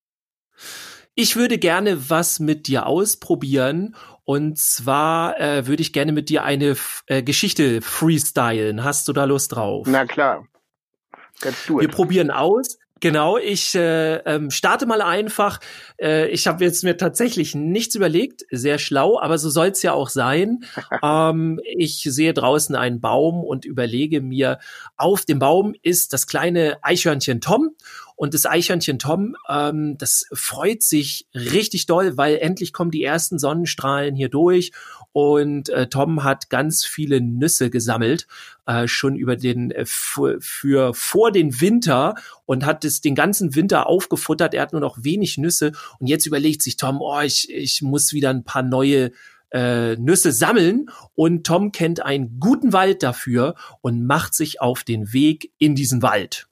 Ich 1.14 1.36
würde 1.38 1.58
gerne 1.58 2.10
was 2.10 2.40
mit 2.40 2.68
dir 2.68 2.88
ausprobieren. 2.88 3.96
Und 4.26 4.58
zwar 4.58 5.40
äh, 5.40 5.68
würde 5.68 5.82
ich 5.82 5.94
gerne 5.94 6.12
mit 6.12 6.30
dir 6.30 6.44
eine 6.44 6.76
äh, 7.06 7.22
Geschichte 7.22 7.82
freestylen. 7.82 8.84
Hast 8.84 9.08
du 9.08 9.14
da 9.14 9.24
Lust 9.24 9.56
drauf? 9.56 9.88
Na 9.88 10.06
klar. 10.06 10.48
Let's 11.44 11.66
do 11.68 11.80
it. 11.80 11.82
Wir 11.82 11.90
probieren 11.90 12.32
aus. 12.32 12.80
Genau, 13.02 13.38
ich 13.38 13.76
äh, 13.76 14.16
ähm, 14.20 14.50
starte 14.52 14.86
mal 14.86 15.02
einfach. 15.02 15.60
Äh, 16.00 16.30
ich 16.30 16.48
habe 16.48 16.64
jetzt 16.64 16.84
mir 16.84 16.96
tatsächlich 16.96 17.54
nichts 17.54 17.94
überlegt, 17.96 18.46
sehr 18.52 18.80
schlau, 18.80 19.20
aber 19.20 19.38
so 19.38 19.50
soll's 19.50 19.82
ja 19.82 19.92
auch 19.92 20.08
sein. 20.08 20.64
ähm, 21.04 21.60
ich 21.66 22.04
sehe 22.04 22.34
draußen 22.34 22.74
einen 22.74 23.02
Baum 23.02 23.44
und 23.44 23.66
überlege 23.66 24.22
mir, 24.22 24.60
auf 24.96 25.26
dem 25.26 25.40
Baum 25.40 25.76
ist 25.82 26.14
das 26.14 26.26
kleine 26.26 26.78
Eichhörnchen 26.84 27.42
Tom 27.42 27.76
und 28.16 28.34
das 28.34 28.46
Eichhörnchen 28.46 29.00
Tom, 29.00 29.36
ähm, 29.50 29.98
das 29.98 30.26
freut 30.32 30.84
sich 30.84 31.28
richtig 31.34 31.86
doll, 31.86 32.18
weil 32.18 32.38
endlich 32.38 32.72
kommen 32.72 32.92
die 32.92 33.04
ersten 33.04 33.40
Sonnenstrahlen 33.40 34.16
hier 34.16 34.30
durch 34.30 34.72
und 35.12 35.70
äh, 35.70 35.88
Tom 35.88 36.24
hat 36.24 36.50
ganz 36.50 36.86
viele 36.86 37.22
Nüsse 37.22 37.70
gesammelt, 37.70 38.28
äh, 38.66 38.88
schon 38.88 39.16
über 39.16 39.36
den 39.36 39.72
äh, 39.72 39.86
für, 39.86 40.38
für 40.40 40.94
vor 40.94 41.32
den 41.32 41.60
Winter 41.60 42.16
und 42.46 42.66
hat 42.66 42.86
es 42.86 43.02
den 43.02 43.16
ganzen 43.16 43.56
Winter 43.56 43.88
aufgefuttert. 43.88 44.54
Er 44.54 44.62
hat 44.62 44.72
nur 44.72 44.82
noch 44.82 45.04
wenig 45.04 45.38
Nüsse 45.38 45.74
und 46.00 46.08
jetzt 46.08 46.26
überlegt 46.26 46.64
sich 46.64 46.78
Tom, 46.78 47.02
oh, 47.02 47.22
ich, 47.22 47.50
ich 47.50 47.82
muss 47.82 48.14
wieder 48.14 48.30
ein 48.30 48.44
paar 48.44 48.64
neue 48.64 49.12
äh, 49.52 49.96
Nüsse 49.96 50.32
sammeln 50.32 50.88
und 51.16 51.46
Tom 51.46 51.72
kennt 51.72 52.02
einen 52.02 52.40
guten 52.40 52.74
Wald 52.74 53.04
dafür 53.04 53.56
und 53.82 54.06
macht 54.06 54.34
sich 54.34 54.62
auf 54.62 54.84
den 54.84 55.14
Weg 55.14 55.52
in 55.58 55.76
diesen 55.76 56.02
Wald. 56.02 56.48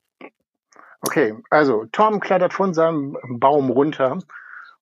Okay, 1.05 1.35
also 1.49 1.85
Tom 1.91 2.21
klettert 2.21 2.53
von 2.53 2.73
seinem 2.73 3.17
Baum 3.27 3.69
runter 3.69 4.19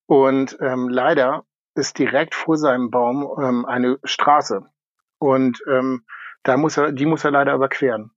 und 0.06 0.56
ähm, 0.62 0.88
leider 0.88 1.46
ist 1.74 1.98
direkt 1.98 2.36
vor 2.36 2.58
seinem 2.58 2.92
Baum 2.92 3.28
ähm, 3.42 3.66
eine 3.66 3.98
Straße 4.04 4.62
und 5.18 5.64
ähm, 5.68 6.06
da 6.44 6.58
muss 6.58 6.78
er, 6.78 6.92
die 6.92 7.08
muss 7.08 7.24
er 7.24 7.32
leider 7.32 7.56
überqueren. 7.56 8.12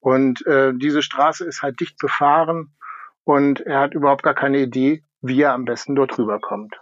Und 0.00 0.44
äh, 0.46 0.72
diese 0.74 1.02
Straße 1.02 1.44
ist 1.44 1.62
halt 1.62 1.78
dicht 1.78 1.98
befahren 1.98 2.76
und 3.22 3.60
er 3.60 3.80
hat 3.80 3.94
überhaupt 3.94 4.24
gar 4.24 4.34
keine 4.34 4.58
Idee, 4.58 5.04
wie 5.20 5.42
er 5.42 5.52
am 5.52 5.66
besten 5.66 5.94
dort 5.94 6.18
rüberkommt. 6.18 6.80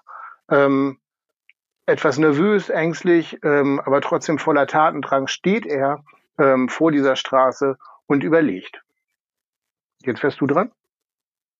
Ähm, 0.49 0.99
etwas 1.85 2.17
nervös, 2.17 2.71
ängstlich, 2.71 3.39
ähm, 3.43 3.81
aber 3.85 4.01
trotzdem 4.01 4.39
voller 4.39 4.67
Tatendrang 4.67 5.27
steht 5.27 5.67
er 5.67 6.05
ähm, 6.39 6.71
vor 6.71 6.91
dieser 6.91 7.17
Straße 7.17 7.77
und 8.07 8.25
überlegt. 8.25 8.84
Jetzt 10.05 10.23
wärst 10.23 10.41
du 10.41 10.47
dran. 10.47 10.71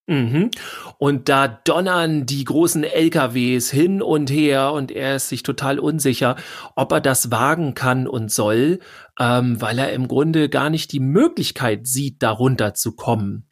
Mhm. 0.07 0.51
Und 0.99 1.31
da 1.31 1.49
donnern 1.49 2.27
die 2.27 2.45
großen 2.45 2.85
LKWs 2.85 3.71
hin 3.71 4.03
und 4.03 4.31
her 4.31 4.73
und 4.73 4.93
er 4.93 5.17
ist 5.17 5.31
sich 5.31 5.43
total 5.43 5.79
unsicher, 5.79 6.37
ob 6.77 6.93
er 6.93 7.01
das 7.01 7.31
wagen 7.31 7.75
kann 7.75 8.07
und 8.07 8.31
soll, 8.31 8.81
ähm, 9.19 9.61
weil 9.63 9.79
er 9.79 9.93
im 9.95 10.07
Grunde 10.07 10.51
gar 10.51 10.69
nicht 10.69 10.93
die 10.93 11.01
Möglichkeit 11.01 11.87
sieht, 11.87 12.23
darunter 12.23 12.75
zu 12.75 12.95
kommen. 12.95 13.47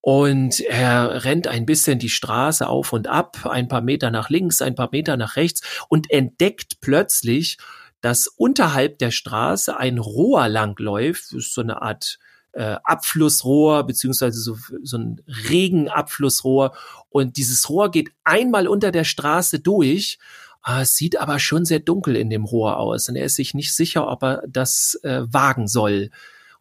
Und 0.00 0.60
er 0.60 1.24
rennt 1.24 1.48
ein 1.48 1.66
bisschen 1.66 1.98
die 1.98 2.08
Straße 2.08 2.68
auf 2.68 2.92
und 2.92 3.08
ab, 3.08 3.44
ein 3.44 3.68
paar 3.68 3.82
Meter 3.82 4.10
nach 4.10 4.30
links, 4.30 4.62
ein 4.62 4.76
paar 4.76 4.88
Meter 4.92 5.16
nach 5.16 5.36
rechts 5.36 5.60
und 5.88 6.10
entdeckt 6.10 6.80
plötzlich, 6.80 7.58
dass 8.00 8.28
unterhalb 8.28 8.98
der 8.98 9.10
Straße 9.10 9.76
ein 9.76 9.98
Rohr 9.98 10.48
langläuft, 10.48 11.32
ist 11.32 11.52
so 11.52 11.60
eine 11.60 11.82
Art 11.82 12.18
äh, 12.52 12.76
Abflussrohr 12.84 13.84
beziehungsweise 13.84 14.40
so, 14.40 14.56
so 14.82 14.98
ein 14.98 15.22
Regenabflussrohr 15.48 16.72
und 17.08 17.36
dieses 17.36 17.68
Rohr 17.68 17.90
geht 17.90 18.10
einmal 18.24 18.68
unter 18.68 18.90
der 18.90 19.04
Straße 19.04 19.60
durch. 19.60 20.18
Äh, 20.66 20.82
es 20.82 20.96
sieht 20.96 21.20
aber 21.20 21.38
schon 21.38 21.64
sehr 21.64 21.80
dunkel 21.80 22.16
in 22.16 22.30
dem 22.30 22.44
Rohr 22.44 22.78
aus 22.78 23.08
und 23.08 23.16
er 23.16 23.24
ist 23.24 23.36
sich 23.36 23.54
nicht 23.54 23.74
sicher, 23.74 24.08
ob 24.08 24.22
er 24.22 24.42
das 24.48 24.98
äh, 25.02 25.22
wagen 25.30 25.68
soll. 25.68 26.10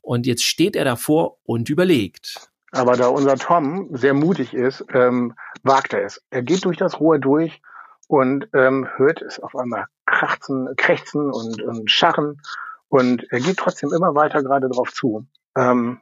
Und 0.01 0.25
jetzt 0.25 0.43
steht 0.43 0.75
er 0.75 0.85
davor 0.85 1.37
und 1.43 1.69
überlegt. 1.69 2.49
Aber 2.71 2.95
da 2.95 3.07
unser 3.07 3.35
Tom 3.35 3.89
sehr 3.91 4.13
mutig 4.13 4.53
ist, 4.53 4.85
ähm, 4.93 5.33
wagt 5.63 5.93
er 5.93 6.05
es. 6.05 6.21
Er 6.29 6.43
geht 6.43 6.65
durch 6.65 6.77
das 6.77 6.99
Rohr 6.99 7.19
durch 7.19 7.61
und 8.07 8.47
ähm, 8.53 8.87
hört 8.95 9.21
es 9.21 9.39
auf 9.39 9.55
einmal 9.55 9.85
krachten, 10.05 10.69
krächzen 10.77 11.31
und, 11.31 11.61
und 11.61 11.91
scharren 11.91 12.41
und 12.89 13.25
er 13.31 13.39
geht 13.39 13.57
trotzdem 13.57 13.93
immer 13.93 14.15
weiter 14.15 14.43
gerade 14.43 14.67
drauf 14.67 14.91
zu. 14.91 15.25
Ähm, 15.57 15.99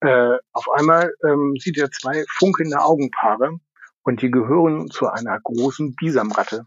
äh, 0.00 0.36
auf 0.52 0.68
einmal 0.74 1.12
ähm, 1.24 1.56
sieht 1.58 1.78
er 1.78 1.90
zwei 1.90 2.24
funkelnde 2.28 2.78
Augenpaare 2.78 3.58
und 4.02 4.22
die 4.22 4.30
gehören 4.30 4.90
zu 4.90 5.08
einer 5.08 5.38
großen 5.42 5.94
Bisamratte. 5.96 6.66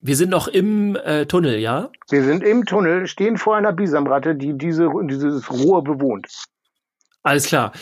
Wir 0.00 0.14
sind 0.14 0.30
noch 0.30 0.46
im 0.46 0.94
äh, 0.96 1.26
Tunnel, 1.26 1.58
ja? 1.58 1.90
Wir 2.10 2.22
sind 2.22 2.44
im 2.44 2.66
Tunnel, 2.66 3.06
stehen 3.06 3.38
vor 3.38 3.56
einer 3.56 3.72
Bisamratte, 3.72 4.34
die 4.34 4.56
diese, 4.56 4.90
dieses 5.04 5.50
Rohr 5.50 5.82
bewohnt. 5.82 6.28
Alles 7.26 7.46
klar. 7.46 7.72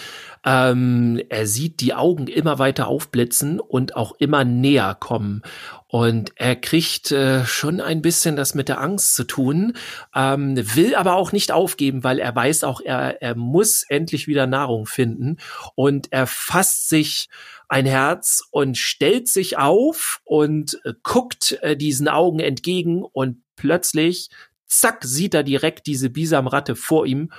Ähm, 0.42 1.20
er 1.28 1.46
sieht 1.46 1.80
die 1.80 1.92
Augen 1.92 2.28
immer 2.28 2.59
weiter 2.59 2.87
aufblitzen 2.87 3.61
und 3.61 3.94
auch 3.94 4.12
immer 4.18 4.42
näher 4.42 4.96
kommen. 4.98 5.42
Und 5.87 6.33
er 6.37 6.57
kriegt 6.57 7.12
äh, 7.12 7.44
schon 7.44 7.83
ein 7.83 8.00
bisschen 8.00 8.37
das 8.37 8.54
mit 8.54 8.70
der 8.70 8.80
Angst 8.80 9.14
zu 9.14 9.24
tun, 9.24 9.74
ähm, 10.14 10.57
will 10.57 10.94
aber 10.94 11.16
auch 11.16 11.33
nicht 11.33 11.52
aufgeben, 11.52 12.04
weil 12.04 12.20
er 12.20 12.35
weiß 12.35 12.64
auch, 12.64 12.80
er, 12.80 13.20
er 13.20 13.35
muss 13.35 13.85
endlich 13.87 14.26
wieder 14.28 14.46
Nahrung 14.46 14.87
finden. 14.87 15.37
Und 15.74 16.11
er 16.11 16.26
fasst 16.26 16.88
sich 16.88 17.28
ein 17.68 17.85
Herz 17.85 18.42
und 18.50 18.78
stellt 18.78 19.28
sich 19.28 19.59
auf 19.59 20.22
und 20.24 20.80
äh, 20.85 20.94
guckt 21.02 21.59
äh, 21.61 21.76
diesen 21.76 22.09
Augen 22.09 22.40
entgegen 22.40 23.02
und 23.02 23.42
plötzlich, 23.57 24.30
zack, 24.66 25.04
sieht 25.04 25.35
er 25.35 25.42
direkt 25.42 25.87
diese 25.87 26.09
Bisamratte 26.09 26.76
vor 26.76 27.04
ihm 27.04 27.30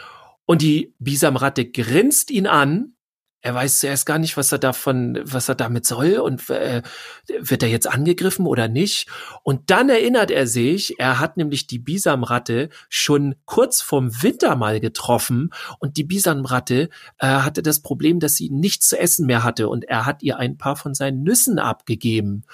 und 0.45 0.61
die 0.61 0.93
Bisamratte 0.99 1.69
grinst 1.69 2.31
ihn 2.31 2.47
an 2.47 2.95
er 3.45 3.53
weiß 3.53 3.81
zuerst 3.81 4.07
gar 4.07 4.17
nicht, 4.17 4.37
was 4.37 4.51
er 4.51 4.57
davon, 4.57 5.19
was 5.23 5.49
er 5.49 5.53
damit 5.53 5.85
soll 5.85 6.13
und 6.13 6.49
äh, 6.49 6.81
wird 7.27 7.61
er 7.61 7.69
jetzt 7.69 7.87
angegriffen 7.87 8.47
oder 8.47 8.67
nicht. 8.67 9.07
Und 9.43 9.69
dann 9.69 9.87
erinnert 9.87 10.31
er 10.31 10.47
sich, 10.47 10.99
er 10.99 11.19
hat 11.19 11.37
nämlich 11.37 11.67
die 11.67 11.77
Bisamratte 11.77 12.69
schon 12.89 13.35
kurz 13.45 13.81
vorm 13.81 14.23
Winter 14.23 14.55
mal 14.55 14.79
getroffen 14.79 15.51
und 15.77 15.97
die 15.97 16.03
Bisamratte 16.03 16.89
äh, 17.19 17.27
hatte 17.27 17.61
das 17.61 17.83
Problem, 17.83 18.19
dass 18.19 18.33
sie 18.33 18.49
nichts 18.49 18.89
zu 18.89 18.97
essen 18.97 19.27
mehr 19.27 19.43
hatte 19.43 19.69
und 19.69 19.85
er 19.85 20.07
hat 20.07 20.23
ihr 20.23 20.39
ein 20.39 20.57
paar 20.57 20.75
von 20.75 20.95
seinen 20.95 21.21
Nüssen 21.21 21.59
abgegeben. 21.59 22.45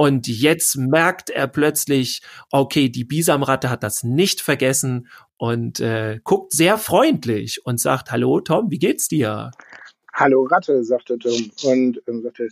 Und 0.00 0.28
jetzt 0.28 0.76
merkt 0.76 1.28
er 1.28 1.48
plötzlich, 1.48 2.22
okay, 2.52 2.88
die 2.88 3.02
Bisamratte 3.02 3.68
hat 3.68 3.82
das 3.82 4.04
nicht 4.04 4.40
vergessen 4.40 5.08
und 5.38 5.80
äh, 5.80 6.20
guckt 6.22 6.52
sehr 6.52 6.78
freundlich 6.78 7.66
und 7.66 7.80
sagt, 7.80 8.12
hallo 8.12 8.40
Tom, 8.40 8.70
wie 8.70 8.78
geht's 8.78 9.08
dir? 9.08 9.50
Hallo 10.14 10.44
Ratte, 10.44 10.84
sagte 10.84 11.18
Tom 11.18 11.50
und 11.64 12.00
ähm, 12.06 12.22
sagte, 12.22 12.46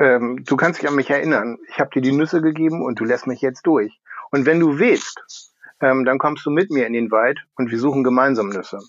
ähm, 0.00 0.42
du 0.44 0.56
kannst 0.56 0.82
dich 0.82 0.88
an 0.88 0.96
mich 0.96 1.10
erinnern. 1.10 1.58
Ich 1.68 1.78
habe 1.78 1.90
dir 1.94 2.02
die 2.02 2.10
Nüsse 2.10 2.42
gegeben 2.42 2.84
und 2.84 2.98
du 2.98 3.04
lässt 3.04 3.28
mich 3.28 3.40
jetzt 3.40 3.64
durch. 3.68 3.92
Und 4.32 4.44
wenn 4.44 4.58
du 4.58 4.80
willst, 4.80 5.52
ähm, 5.80 6.04
dann 6.04 6.18
kommst 6.18 6.44
du 6.44 6.50
mit 6.50 6.72
mir 6.72 6.88
in 6.88 6.92
den 6.92 7.12
Wald 7.12 7.38
und 7.54 7.70
wir 7.70 7.78
suchen 7.78 8.02
gemeinsam 8.02 8.48
Nüsse. 8.48 8.80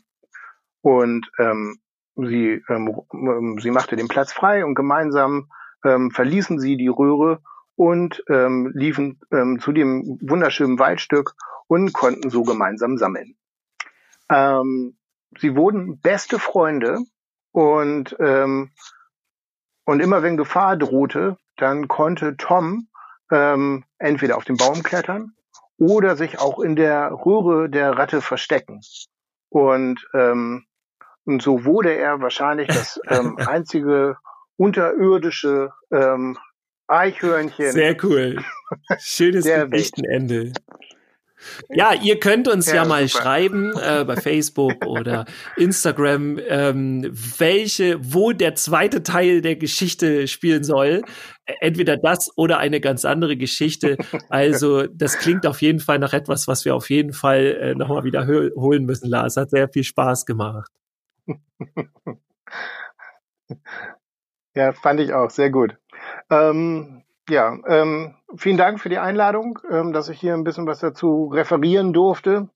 Und 0.81 1.29
ähm, 1.37 1.77
sie, 2.15 2.63
ähm, 2.67 2.99
ähm, 3.13 3.59
sie 3.61 3.69
machte 3.69 3.95
den 3.95 4.07
Platz 4.07 4.33
frei 4.33 4.65
und 4.65 4.73
gemeinsam 4.73 5.51
ähm, 5.83 6.09
verließen 6.09 6.59
sie 6.59 6.77
die 6.77 6.87
Röhre 6.87 7.43
und 7.75 8.23
ähm, 8.29 8.71
liefen 8.73 9.19
ähm, 9.31 9.59
zu 9.59 9.71
dem 9.71 10.17
wunderschönen 10.21 10.79
Waldstück 10.79 11.33
und 11.67 11.93
konnten 11.93 12.29
so 12.29 12.43
gemeinsam 12.43 12.97
sammeln. 12.97 13.35
Ähm, 14.29 14.97
sie 15.39 15.55
wurden 15.55 15.99
beste 15.99 16.39
Freunde 16.39 16.99
und 17.51 18.15
ähm, 18.19 18.71
und 19.85 19.99
immer 19.99 20.23
wenn 20.23 20.35
Gefahr 20.35 20.77
drohte, 20.77 21.37
dann 21.57 21.87
konnte 21.87 22.35
Tom 22.37 22.87
ähm, 23.31 23.85
entweder 23.97 24.35
auf 24.37 24.43
den 24.43 24.57
Baum 24.57 24.83
klettern 24.83 25.33
oder 25.77 26.15
sich 26.15 26.39
auch 26.39 26.59
in 26.59 26.75
der 26.75 27.11
Röhre 27.11 27.69
der 27.69 27.97
Ratte 27.97 28.21
verstecken. 28.21 28.81
Und, 29.49 30.07
ähm, 30.13 30.65
und 31.25 31.41
so 31.41 31.65
wurde 31.65 31.93
er 31.93 32.19
wahrscheinlich 32.21 32.67
das 32.67 32.99
ähm, 33.07 33.37
einzige 33.37 34.17
unterirdische 34.57 35.71
ähm, 35.91 36.37
Eichhörnchen. 36.87 37.71
Sehr 37.71 37.95
cool. 38.03 38.37
Schönes 38.99 39.45
Geschichtenende. 39.69 40.53
Ja, 41.69 41.93
ihr 41.93 42.19
könnt 42.19 42.47
uns 42.47 42.67
ja, 42.67 42.75
ja 42.75 42.85
mal 42.85 43.07
super. 43.07 43.23
schreiben 43.23 43.73
äh, 43.77 44.03
bei 44.05 44.15
Facebook 44.15 44.85
oder 44.85 45.25
Instagram, 45.57 46.39
ähm, 46.47 47.11
welche, 47.37 47.97
wo 48.01 48.31
der 48.31 48.55
zweite 48.55 49.03
Teil 49.03 49.41
der 49.41 49.55
Geschichte 49.55 50.27
spielen 50.27 50.63
soll. 50.63 51.03
Entweder 51.59 51.97
das 51.97 52.31
oder 52.35 52.57
eine 52.57 52.81
ganz 52.81 53.05
andere 53.05 53.37
Geschichte. 53.37 53.97
Also 54.29 54.87
das 54.87 55.19
klingt 55.19 55.45
auf 55.45 55.61
jeden 55.61 55.79
Fall 55.79 55.99
nach 55.99 56.13
etwas, 56.13 56.47
was 56.47 56.65
wir 56.65 56.75
auf 56.75 56.89
jeden 56.89 57.13
Fall 57.13 57.57
äh, 57.61 57.75
nochmal 57.75 58.03
wiederholen 58.03 58.85
müssen, 58.85 59.09
Lars. 59.09 59.37
Hat 59.37 59.51
sehr 59.51 59.69
viel 59.69 59.83
Spaß 59.83 60.25
gemacht. 60.25 60.71
Ja, 64.55 64.71
fand 64.71 65.01
ich 65.01 65.13
auch. 65.13 65.29
Sehr 65.29 65.49
gut. 65.49 65.77
Ähm, 66.29 67.03
ja, 67.29 67.57
ähm, 67.67 68.15
vielen 68.37 68.57
Dank 68.57 68.79
für 68.79 68.89
die 68.89 68.97
Einladung, 68.97 69.59
ähm, 69.69 69.93
dass 69.93 70.09
ich 70.09 70.19
hier 70.19 70.33
ein 70.33 70.43
bisschen 70.43 70.67
was 70.67 70.79
dazu 70.79 71.27
referieren 71.33 71.93
durfte. 71.93 72.49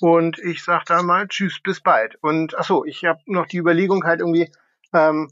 Und 0.00 0.38
ich 0.38 0.64
sage 0.64 0.84
dann 0.86 1.06
mal 1.06 1.28
Tschüss, 1.28 1.60
bis 1.62 1.80
bald. 1.80 2.16
Und 2.22 2.56
ach 2.58 2.64
so, 2.64 2.84
ich 2.84 3.04
habe 3.04 3.20
noch 3.26 3.46
die 3.46 3.58
Überlegung 3.58 4.04
halt 4.04 4.20
irgendwie, 4.20 4.50
ähm, 4.92 5.30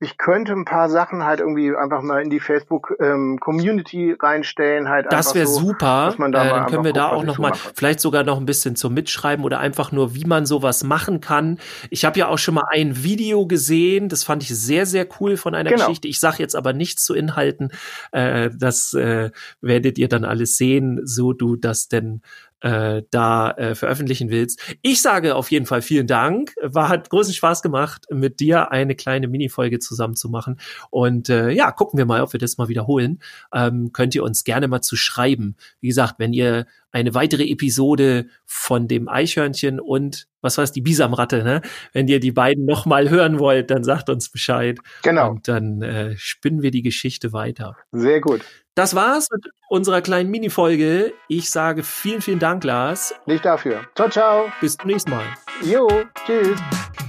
ich 0.00 0.16
könnte 0.16 0.52
ein 0.52 0.64
paar 0.64 0.88
Sachen 0.88 1.24
halt 1.24 1.40
irgendwie 1.40 1.74
einfach 1.74 2.02
mal 2.02 2.22
in 2.22 2.30
die 2.30 2.38
Facebook 2.38 2.94
ähm, 3.00 3.38
Community 3.40 4.14
reinstellen 4.18 4.88
halt 4.88 5.06
das 5.10 5.34
wäre 5.34 5.46
so, 5.46 5.58
super 5.60 6.14
da 6.16 6.26
äh, 6.26 6.50
dann 6.50 6.66
können 6.66 6.84
wir 6.84 6.92
da 6.92 7.08
auch 7.08 7.24
noch 7.24 7.38
mal 7.38 7.50
mache. 7.50 7.72
vielleicht 7.74 7.98
sogar 7.98 8.22
noch 8.22 8.38
ein 8.38 8.46
bisschen 8.46 8.76
zum 8.76 8.94
mitschreiben 8.94 9.44
oder 9.44 9.58
einfach 9.58 9.90
nur 9.90 10.14
wie 10.14 10.24
man 10.24 10.46
sowas 10.46 10.84
machen 10.84 11.20
kann 11.20 11.58
ich 11.90 12.04
habe 12.04 12.18
ja 12.18 12.28
auch 12.28 12.38
schon 12.38 12.54
mal 12.54 12.66
ein 12.70 13.02
Video 13.02 13.46
gesehen 13.46 14.08
das 14.08 14.22
fand 14.22 14.44
ich 14.44 14.56
sehr 14.56 14.86
sehr 14.86 15.06
cool 15.20 15.36
von 15.36 15.56
einer 15.56 15.70
genau. 15.70 15.86
Geschichte 15.86 16.06
ich 16.06 16.20
sage 16.20 16.36
jetzt 16.38 16.54
aber 16.54 16.72
nichts 16.72 17.04
zu 17.04 17.14
Inhalten 17.14 17.72
äh, 18.12 18.50
das 18.56 18.94
äh, 18.94 19.30
werdet 19.60 19.98
ihr 19.98 20.08
dann 20.08 20.24
alles 20.24 20.56
sehen 20.56 21.00
so 21.04 21.32
du 21.32 21.56
das 21.56 21.88
denn 21.88 22.22
äh, 22.60 23.02
da 23.10 23.50
äh, 23.52 23.74
veröffentlichen 23.74 24.30
willst. 24.30 24.60
Ich 24.82 25.00
sage 25.02 25.34
auf 25.36 25.50
jeden 25.50 25.66
Fall 25.66 25.82
vielen 25.82 26.06
Dank. 26.06 26.54
War 26.62 26.88
hat 26.88 27.10
großen 27.10 27.34
Spaß 27.34 27.62
gemacht, 27.62 28.06
mit 28.10 28.40
dir 28.40 28.72
eine 28.72 28.94
kleine 28.94 29.28
Minifolge 29.28 29.78
zusammen 29.78 30.16
zu 30.16 30.28
machen. 30.28 30.58
Und 30.90 31.28
äh, 31.28 31.50
ja, 31.50 31.70
gucken 31.70 31.98
wir 31.98 32.06
mal, 32.06 32.22
ob 32.22 32.32
wir 32.32 32.40
das 32.40 32.58
mal 32.58 32.68
wiederholen. 32.68 33.20
Ähm, 33.52 33.92
könnt 33.92 34.14
ihr 34.14 34.24
uns 34.24 34.44
gerne 34.44 34.68
mal 34.68 34.80
zu 34.80 34.96
schreiben. 34.96 35.56
Wie 35.80 35.88
gesagt, 35.88 36.14
wenn 36.18 36.32
ihr 36.32 36.66
eine 36.90 37.14
weitere 37.14 37.44
Episode 37.44 38.26
von 38.46 38.88
dem 38.88 39.08
Eichhörnchen 39.08 39.80
und 39.80 40.26
was 40.40 40.56
war 40.56 40.64
es, 40.64 40.72
die 40.72 40.80
Bisamratte, 40.80 41.42
ne? 41.42 41.62
Wenn 41.92 42.08
ihr 42.08 42.20
die 42.20 42.32
beiden 42.32 42.64
noch 42.64 42.86
mal 42.86 43.10
hören 43.10 43.38
wollt, 43.38 43.70
dann 43.70 43.84
sagt 43.84 44.08
uns 44.08 44.30
Bescheid. 44.30 44.78
Genau. 45.02 45.30
Und 45.30 45.48
dann 45.48 45.82
äh, 45.82 46.16
spinnen 46.16 46.62
wir 46.62 46.70
die 46.70 46.82
Geschichte 46.82 47.32
weiter. 47.32 47.76
Sehr 47.92 48.20
gut. 48.20 48.42
Das 48.74 48.94
war's 48.94 49.28
mit 49.32 49.46
unserer 49.68 50.00
kleinen 50.00 50.30
Mini-Folge. 50.30 51.12
Ich 51.26 51.50
sage 51.50 51.82
vielen, 51.82 52.22
vielen 52.22 52.38
Dank, 52.38 52.62
Lars. 52.62 53.14
Nicht 53.26 53.44
dafür. 53.44 53.80
Ciao, 53.96 54.08
ciao. 54.08 54.52
Bis 54.60 54.76
zum 54.76 54.88
nächsten 54.88 55.10
Mal. 55.10 55.26
Jo, 55.64 55.88
tschüss. 56.24 56.58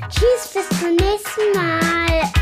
Tschüss, 0.10 0.54
bis 0.54 0.80
zum 0.80 0.96
nächsten 0.96 1.56
Mal. 1.56 2.39